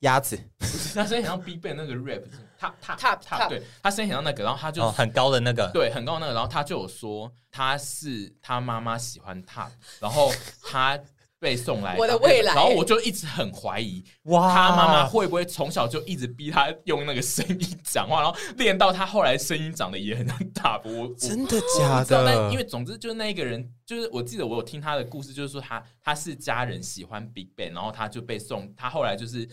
[0.00, 0.38] 鸭子，
[0.94, 2.22] 他声音很像 BigBang 那个 rap，
[2.58, 10.98] 他他他他，对他声音很像那个，然后他就很高的那个，对，很高的那个，然后他就有说他是他妈妈喜欢他，然后他。
[11.44, 21.06] 被送来，我的未来，然后我就一直很怀疑，哇，他妈妈会不会从小就一直逼他用那个声音讲话，然后练到他后来声音长得也很像大波。
[21.18, 22.24] 真的假的？
[22.24, 29.46] 但因为总之就是那一个人，就是我记得我有听他的故事，就是说他他是家人喜欢 BigBang，然后他就被送，他后来就是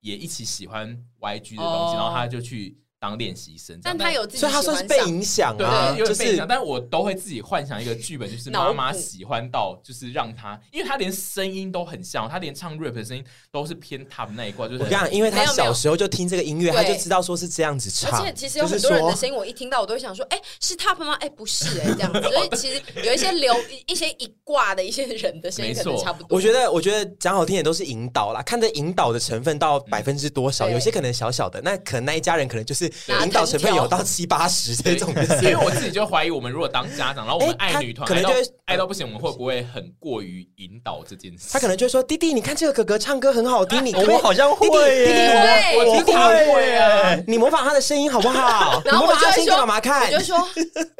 [0.00, 2.76] 也一起喜欢 YG 的东西，然后他就去。
[3.02, 14.84] 当练习生，但他有自己，所以他算是被影响啊，对，就是，但我都会自己幻想一个剧本，就是妈妈喜欢到，就是让他，因为他连声音都很像，他连唱 rap 的声音都是偏 top 那一挂，就是。
[14.84, 18.20] 我跟你讲，因为他小时候就听这个音乐，他就知道说是这样子唱。
[18.20, 21.14] 而且其实有很多人的声音，我一听到我都会想说，哎，是 top 吗？
[21.14, 22.22] 哎，不是，哎，这样子。
[22.22, 23.52] 所以其实有一些留
[23.88, 26.36] 一些一挂的一些人的声音可能差不多。
[26.36, 32.91] 我觉得，我觉得讲好听点都是引导啦，看这引导的成分到百分之多少，有些可能小小的，那可能那一家人可能就是
[33.22, 33.72] 引导成分。
[33.74, 35.08] 有到七八十这种，
[35.42, 38.36] 因为我自己就怀疑，我们如果当家长，然后我们爱女团，可能就会
[38.66, 41.48] 爱到不行，我们会不会很过于引导这件事？
[41.52, 48.82] 他可能就会说：“弟弟，你看这个哥哥唱歌很好听，你 我好像会，弟弟会，弟弟会啊，你模仿他的声音好不好？
[48.86, 50.12] 然后我就会说：妈妈看？
[50.12, 50.36] 我就说，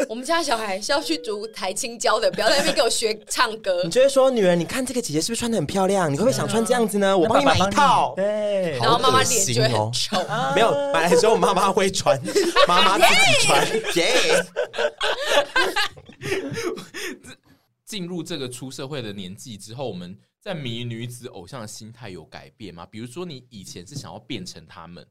[0.08, 3.82] 我们家小孩是要去读台青教的，不要在那边给我学唱歌。
[3.84, 6.10] 你就会说，女儿，你看这个姐姐是不是穿的很漂亮？
[6.12, 7.16] 你会不会想穿这样子呢？
[7.16, 8.14] 我帮你买一套。
[8.16, 10.16] 对，然后妈妈脸就会很臭，
[10.54, 12.20] 没有买来之后妈妈会穿。
[12.68, 13.66] ”妈妈自己穿
[13.96, 14.44] 耶。
[17.84, 22.86] 进入这个出社会的年纪之后，我们在迷女子偶像的心态有改变吗？
[22.86, 25.06] 比如说，你以前是想要变成他们，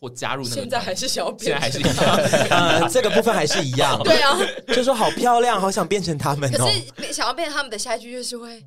[0.00, 2.16] 或加入那个，现在还是想要变，现在还是一样。
[2.80, 4.02] 呃，这个部分还是一样。
[4.04, 4.36] 对啊，
[4.74, 6.50] 就说好漂亮，好想变成他们。
[6.50, 8.60] 可是想要变成他们的下一句就是会。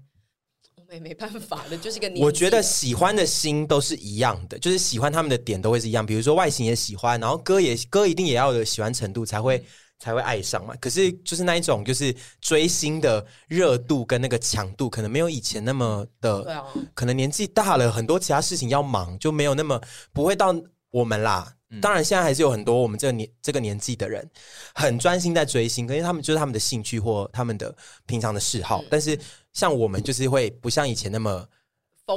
[0.88, 2.12] 没没办法的，就是个。
[2.18, 6.06] 我觉得喜欢的心都是一样的，就是喜欢他们的点都会是一样。
[6.06, 9.64] 比如说外形也喜欢，然后歌也歌一定也要有喜欢程度才会
[9.98, 10.74] 才会爱上嘛。
[10.80, 16.44] 可是就是那一种就是追星的热度跟那个强度，可能没有以前那么的。
[16.44, 16.64] 对啊。
[16.94, 19.82] 可能年纪大了，很多其他事情要忙，就没有那么
[20.14, 20.56] 不会到
[20.92, 21.56] 我们啦。
[21.82, 24.30] 当然现在还是有很多我们这个年这个年纪的人
[24.74, 29.20] 很专心在追星，因为他们就是他们的兴趣或他们的平常的嗜好，但是。
[29.52, 31.46] 像我们就是会不像以前那么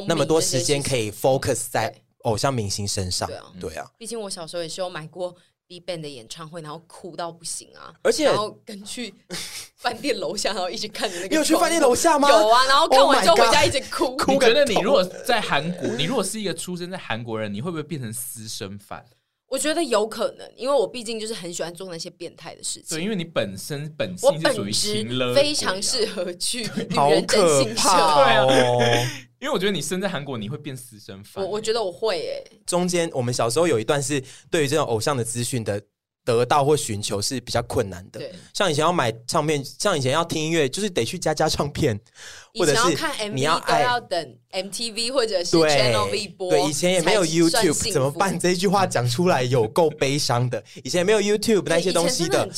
[0.07, 3.91] 那么多时间可以 focus 在偶像明星身上，对啊，对啊。
[3.97, 5.35] 毕竟我小时候也是有买过
[5.67, 9.13] BigBang 的演唱会，然后哭到不行啊，而且然后跟去
[9.77, 11.29] 饭店楼下，然后一直看着那个。
[11.29, 12.29] 你有去饭店楼下吗？
[12.29, 14.15] 有啊，然后看完之后回家一直哭。
[14.29, 19.05] 你觉得你如果在韩国，你如果是一个出生在韩国人，你会不会变成私生饭？
[19.53, 22.97] 我觉得有可能，因为我毕竟就是很喜欢做那些变态的事情。
[22.97, 27.91] 对，因为你本身本性是属于情勒，非常适合去女人真性社。
[27.91, 28.47] 对啊，
[29.39, 31.45] 因为我觉得你生在韩国，你会变私生饭。
[31.45, 32.43] 我我觉得我会诶。
[32.65, 35.83] 中间我们小时候有一段是对于这种偶像的资讯的。
[36.25, 41.99] 得到或寻求是比较困难的，对，像以前要买唱片，像以前要听音乐，就是得去家家唱片，
[42.55, 48.39] 或者是你要爱要等 MTV 或者是 Channel V 播，对，以前也没有 YouTube，怎么办？
[48.39, 50.63] 这一句话讲出来有够悲伤的。
[50.85, 52.49] 以前也没有 YouTube 那些东西的，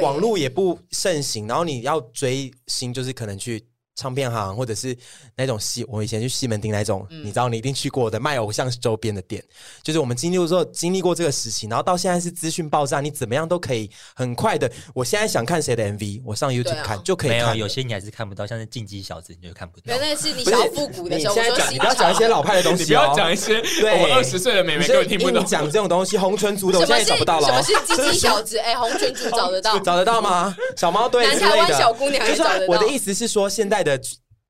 [0.00, 3.64] 网络也不盛行，然后你要追星，就是可能去。
[4.02, 4.96] 唱片行，或者是
[5.36, 9.42] 那种西，我以前去西门町那种，嗯、你知道你一定去过的卖偶像周边的店，
[9.82, 14.68] 就是我们经历过经历过这个时期，然后到现在是资讯爆炸，你怎么样都可以很快的。
[14.92, 17.52] 我现在想看谁的 MV，我上 YouTube 看、啊、就可以看。
[17.52, 19.84] 没有，有些你还是看不到，像是进击小子，你就看不到。
[19.86, 21.34] 原来是你想复古的时候。
[21.36, 25.44] 你现在讲，你不要讲一些老派的东西，你不要讲一些对我二十岁的妹妹根本听不懂。
[25.46, 27.46] 讲这种东西，红唇族的我现在也找不到了。
[27.46, 28.58] 什么是进击小子？
[28.64, 29.78] 哎，红唇族找得到？
[29.80, 30.54] 找得到吗？
[30.76, 32.72] 小猫对南台湾小姑娘找得到。
[32.72, 33.91] 我的意思是说，现在的。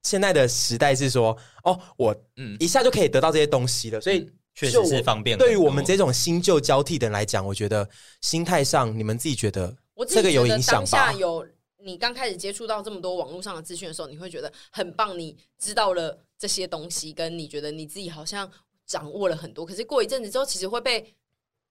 [0.03, 5.39] 现在的时代是说，哦，我嗯一下就可以得到这些东西了，所以确实是方便。
[5.39, 7.89] 对于我们这种新旧交替的人来讲，我觉得
[8.21, 9.77] 心态上，你们自己觉得
[10.09, 10.91] 这个有影响吧？
[10.91, 11.47] 当下有
[11.85, 18.51] 你刚开始接触到这么多网络上的资讯的时候，你会觉得很棒，你知道了这些东西，跟你觉得你自己好像
[18.87, 19.65] 掌握了很多。
[19.65, 21.15] 可是过一阵子之后，其实会被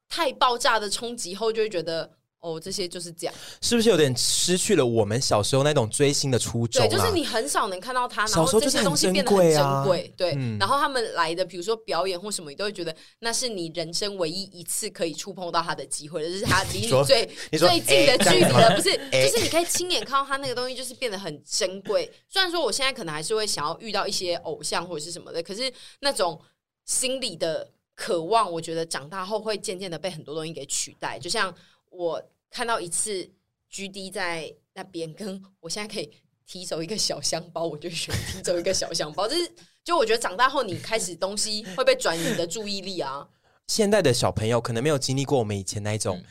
[0.09, 2.11] 太爆炸的冲击后，就会觉得
[2.41, 6.81] 哦，这些就是这样，是不是有点失去了我们小时候那种追星的初衷？
[6.81, 10.11] 对，就是你很少能看到他，然后这些东西变得很珍贵。
[10.17, 18.97] 对，然后他们来的，比如说表演或什么，你都会觉得那是你人生唯一一次可以触碰到他的机会，就是他离你 最最近的距离了，不是？
[19.11, 22.11] 就是你可以亲眼看到他那个东西，就是变得很珍贵。
[22.27, 26.41] 虽然说我现在可能还是会想要遇到一些偶像或者是什么的，可是那种
[26.85, 31.53] 心理的渴望，我觉得长大后会渐渐的被很多东西给取代，就像。
[31.91, 33.29] 我看到一次
[33.71, 36.09] GD 在那边，跟我现在可以
[36.47, 39.27] 提走一个小箱包，我就选提走一个小箱包。
[39.27, 39.51] 就是，
[39.83, 43.29] 就我觉得长大后，你开始东西会被转移你的注意力啊。
[43.67, 46.23] 现在的小朋友可能没有经历过我们以前那一种。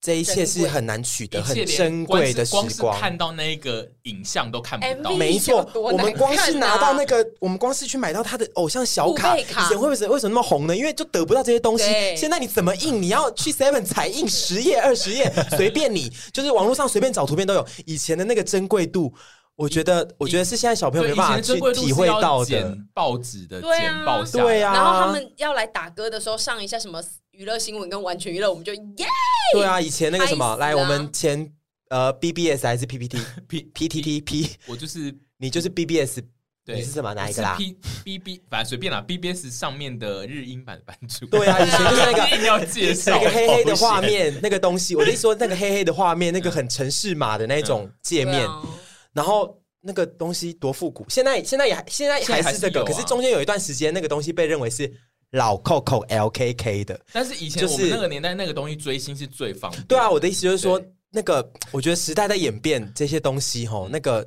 [0.00, 2.68] 这一切是很难取得、很珍贵的时光。
[2.78, 5.68] 光是看到那个影像都看不到，没错。
[5.74, 10.76] 我们光是拿到那个，我们光是去买到他的偶像小卡，以前会为什么为什么那么红呢？
[10.76, 11.84] 因为就得不到这些东西。
[12.16, 13.02] 现在你怎么印？
[13.02, 17.66] 你要去 Seven 彩印十页、 二十页，随便你，就是网络上随便找图片都有。
[17.84, 19.12] 以前的那个珍贵度，
[19.56, 22.78] 我觉得，我觉得是现在小朋友没办法去体会到的。
[22.94, 24.72] 报纸的剪报下，对啊。
[24.72, 27.02] 然后他们要来打歌的时候，上一下什么
[27.38, 29.06] 娱乐新闻跟完全娱乐，我们就耶。
[29.52, 31.48] 对啊，以前那个什么，啊、来我们前
[31.88, 33.16] 呃 BBS 还是 PPT
[33.46, 36.18] P PTT P， 我就是你就是 BBS，
[36.64, 41.26] 对你是什么哪一个啦？P B B 反正随便啦，BBS 上面的日英版版主。
[41.26, 48.66] 对啊，以前就是那个 一定要介绍那个黑黑的画面， 那个东西，我的意思说那个黑黑的画面，那个很城市码的那种界面，嗯、
[49.12, 51.06] 然后那个东西多复古。
[51.08, 54.92] 现在现在也现在还是这个，是啊、可是中间有一段时间，那个东西被认为是。
[55.32, 59.82] 老 Coco LKK 的，但是以前我们那个年代那个东西追星是最方便。
[59.84, 64.26] 对啊，我的意思就是说，那个我觉得时代在演变，这些东西吼，那个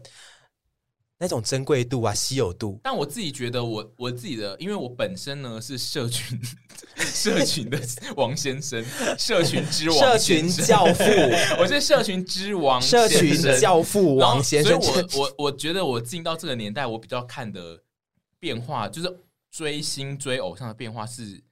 [1.18, 2.80] 那种珍贵度啊、稀有度。
[2.84, 6.40] 但我自己觉得我，我我自己的，因为我本身呢是社群
[6.98, 7.80] 社群的
[8.16, 8.86] 王先生，
[9.18, 11.04] 社群之王，社群教父，
[11.60, 14.80] 我是社群之王，社群教父王先生。
[14.80, 17.82] 所以我我我觉得我进到这个年代，我比较看的
[18.40, 19.18] 变化就是。
[19.52, 21.44] 追星追偶像的变化是，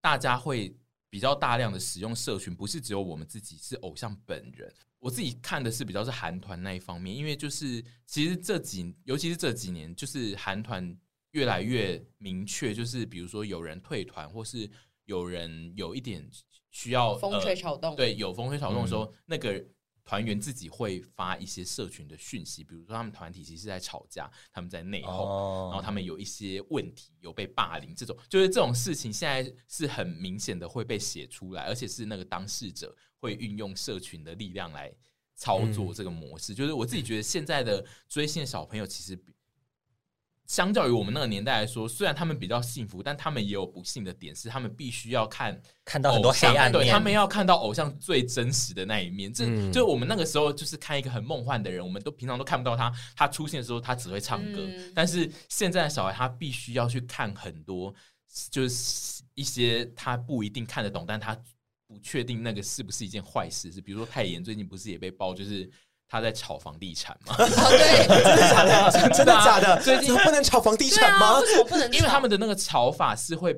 [0.00, 0.74] 大家会
[1.10, 4.72] 比较大量的使用社群，不是只有我们自己，是偶像本人。
[5.00, 10.96] 我自己看的是比较是韩团那一方面，因为就是其实这几，尤其是这几年，就是韩团
[11.32, 14.70] 越来越明确，就是比如说有人退团，或是
[15.04, 16.26] 有人有一点
[16.70, 19.64] 需要风吹草动，呃，对，有风吹草动的时候，嗯、那个。
[20.08, 25.70] 团员自己会发一些社群的讯息，比如说他们团体其实是在吵架，他们在内讧，oh.
[25.70, 34.90] 然后他们有一些问题，有被霸凌，这种就是这种事情现在是很明显的会被写出来，而且是那个当事者会运用社群的力量来
[35.34, 36.54] 操作这个模式。
[36.54, 39.34] 嗯、就是我自己觉得现在的追星的小朋友其实比。
[40.48, 49.30] 相较于我们那个年代来说，虽然他们比较幸福，但他们也有不幸的点，是他们必须要看看到很多黑暗面，对，他们要看到偶像最真实的那一面。
[49.30, 54.62] 这、嗯、就我们那个时候就是看一个很梦幻的人，我们都平常都看不到他，他出现的时候他只会唱歌。
[54.62, 57.94] 嗯、但是现在的小孩他必须要去看很多，
[58.50, 61.38] 就是一些他不一定看得懂，但他
[61.86, 63.70] 不确定那个是不是一件坏事。
[63.70, 65.70] 是比如说泰妍最近不是也被爆，就是。
[66.08, 67.34] 他在炒房地产吗？
[67.36, 68.90] 对，真的假的？
[69.12, 69.80] 真的假的？
[69.82, 71.38] 最近不能炒房地产吗？
[71.40, 71.92] 为什么不能？
[71.92, 73.54] 因为他们的那个炒法是会，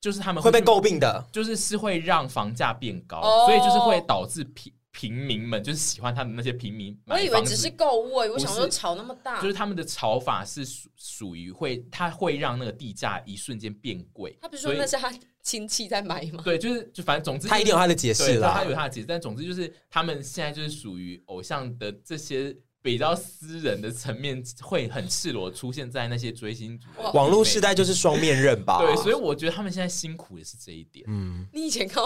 [0.00, 6.98] 就是他们会被诟病的，就是是会让房价变高，所以就是会导致平平民们就是喜欢他们那些平民。
[7.06, 14.36] 我以为只是购物，我想说炒那么大，就是他们的炒法是属属于会，它会让那个地价一瞬间变贵。
[14.42, 15.12] 他不是说那是他。
[15.42, 16.42] 亲戚在买吗？
[16.44, 19.06] 对，就是就反正总之，他一定有他的解释啦，他有他的解释。
[19.06, 26.86] 但总之就是，他们现在就是属于偶像的这些比较私人的层面，会很赤裸出现在那些追星族。
[27.12, 28.78] 网络时代就是双面刃吧？
[28.78, 31.04] 对，所以我觉得他们现在辛苦也是这一点。
[31.08, 32.02] 嗯，你以前看。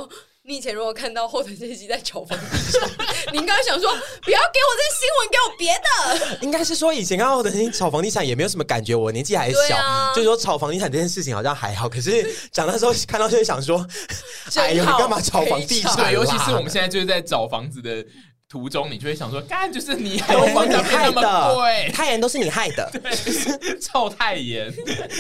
[0.48, 2.89] 你以前如果看到后藤这集在炒房地产，
[3.32, 3.90] 你应该想说
[4.23, 6.39] 不要给我这新闻，给我别的。
[6.47, 11.89] 应该是说以前看到后藤炒房地产也没有什么感觉，我年纪还小，啊、就是说炒房地产这件事情好像还好。
[11.89, 13.85] 可是长大之后看到就会想说，
[14.55, 15.97] 哎呦，你干嘛炒房地产？
[15.97, 18.06] 对，尤其是我们现在就是在找房子的
[18.48, 24.73] 途中，你就会想说，干就是你害的，房价变那么贵，太妍都是你害的，对，臭太妍，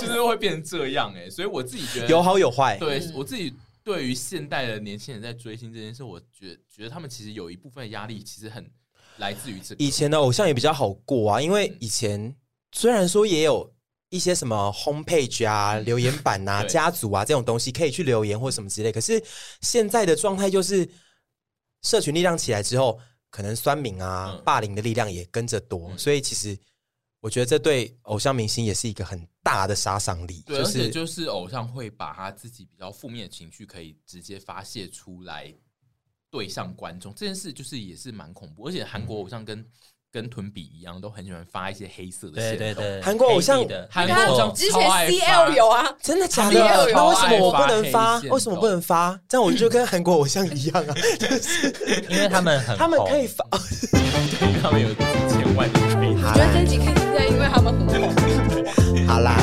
[0.00, 1.30] 就是会变成这样哎、欸。
[1.30, 3.52] 所以我自己觉得有好有坏，对我自己。
[3.84, 8.70] 对于现代的年轻人在追星这件事，我觉得觉得他们其实有一部分的压力，其实很
[9.18, 9.84] 来自于这个。
[9.84, 12.34] 以前的偶像也比较好过啊，因为以前
[12.72, 13.74] 虽然说也有
[14.10, 19.22] 一些什么 homepage 啊、留言板啊、家族啊这种东西可以去留言或什么之类，可是
[19.60, 20.88] 现在的状态就是
[21.82, 23.00] 社群力量起来之后，
[23.30, 26.58] 可能酸民啊、霸凌的力量也跟着多，所以其实。
[27.22, 35.54] 我觉得这对偶像明星也是一个很大的杀伤力，对，就是就是偶像会把他自己比较负面的情绪可以直接发泄出来，
[36.32, 38.66] 对上观众这件事，就是也是蛮恐怖。
[38.66, 39.64] 而且韩国偶像跟
[40.10, 42.58] 跟屯比一样，都很喜欢发一些黑色的线。
[42.58, 46.58] 对对对，韩国偶像的韩国偶像之前 CL 有啊，真的假的？
[46.92, 48.18] 那为什么我不能发？
[48.18, 49.16] 为什么不能发？
[49.28, 53.46] 这样我就跟韩国偶像一样啊，就是因为他们很，他们可以发，
[53.92, 55.91] 对他们有。
[56.22, 59.06] 觉得这集看起来因为他们很红。
[59.06, 59.36] 好啦。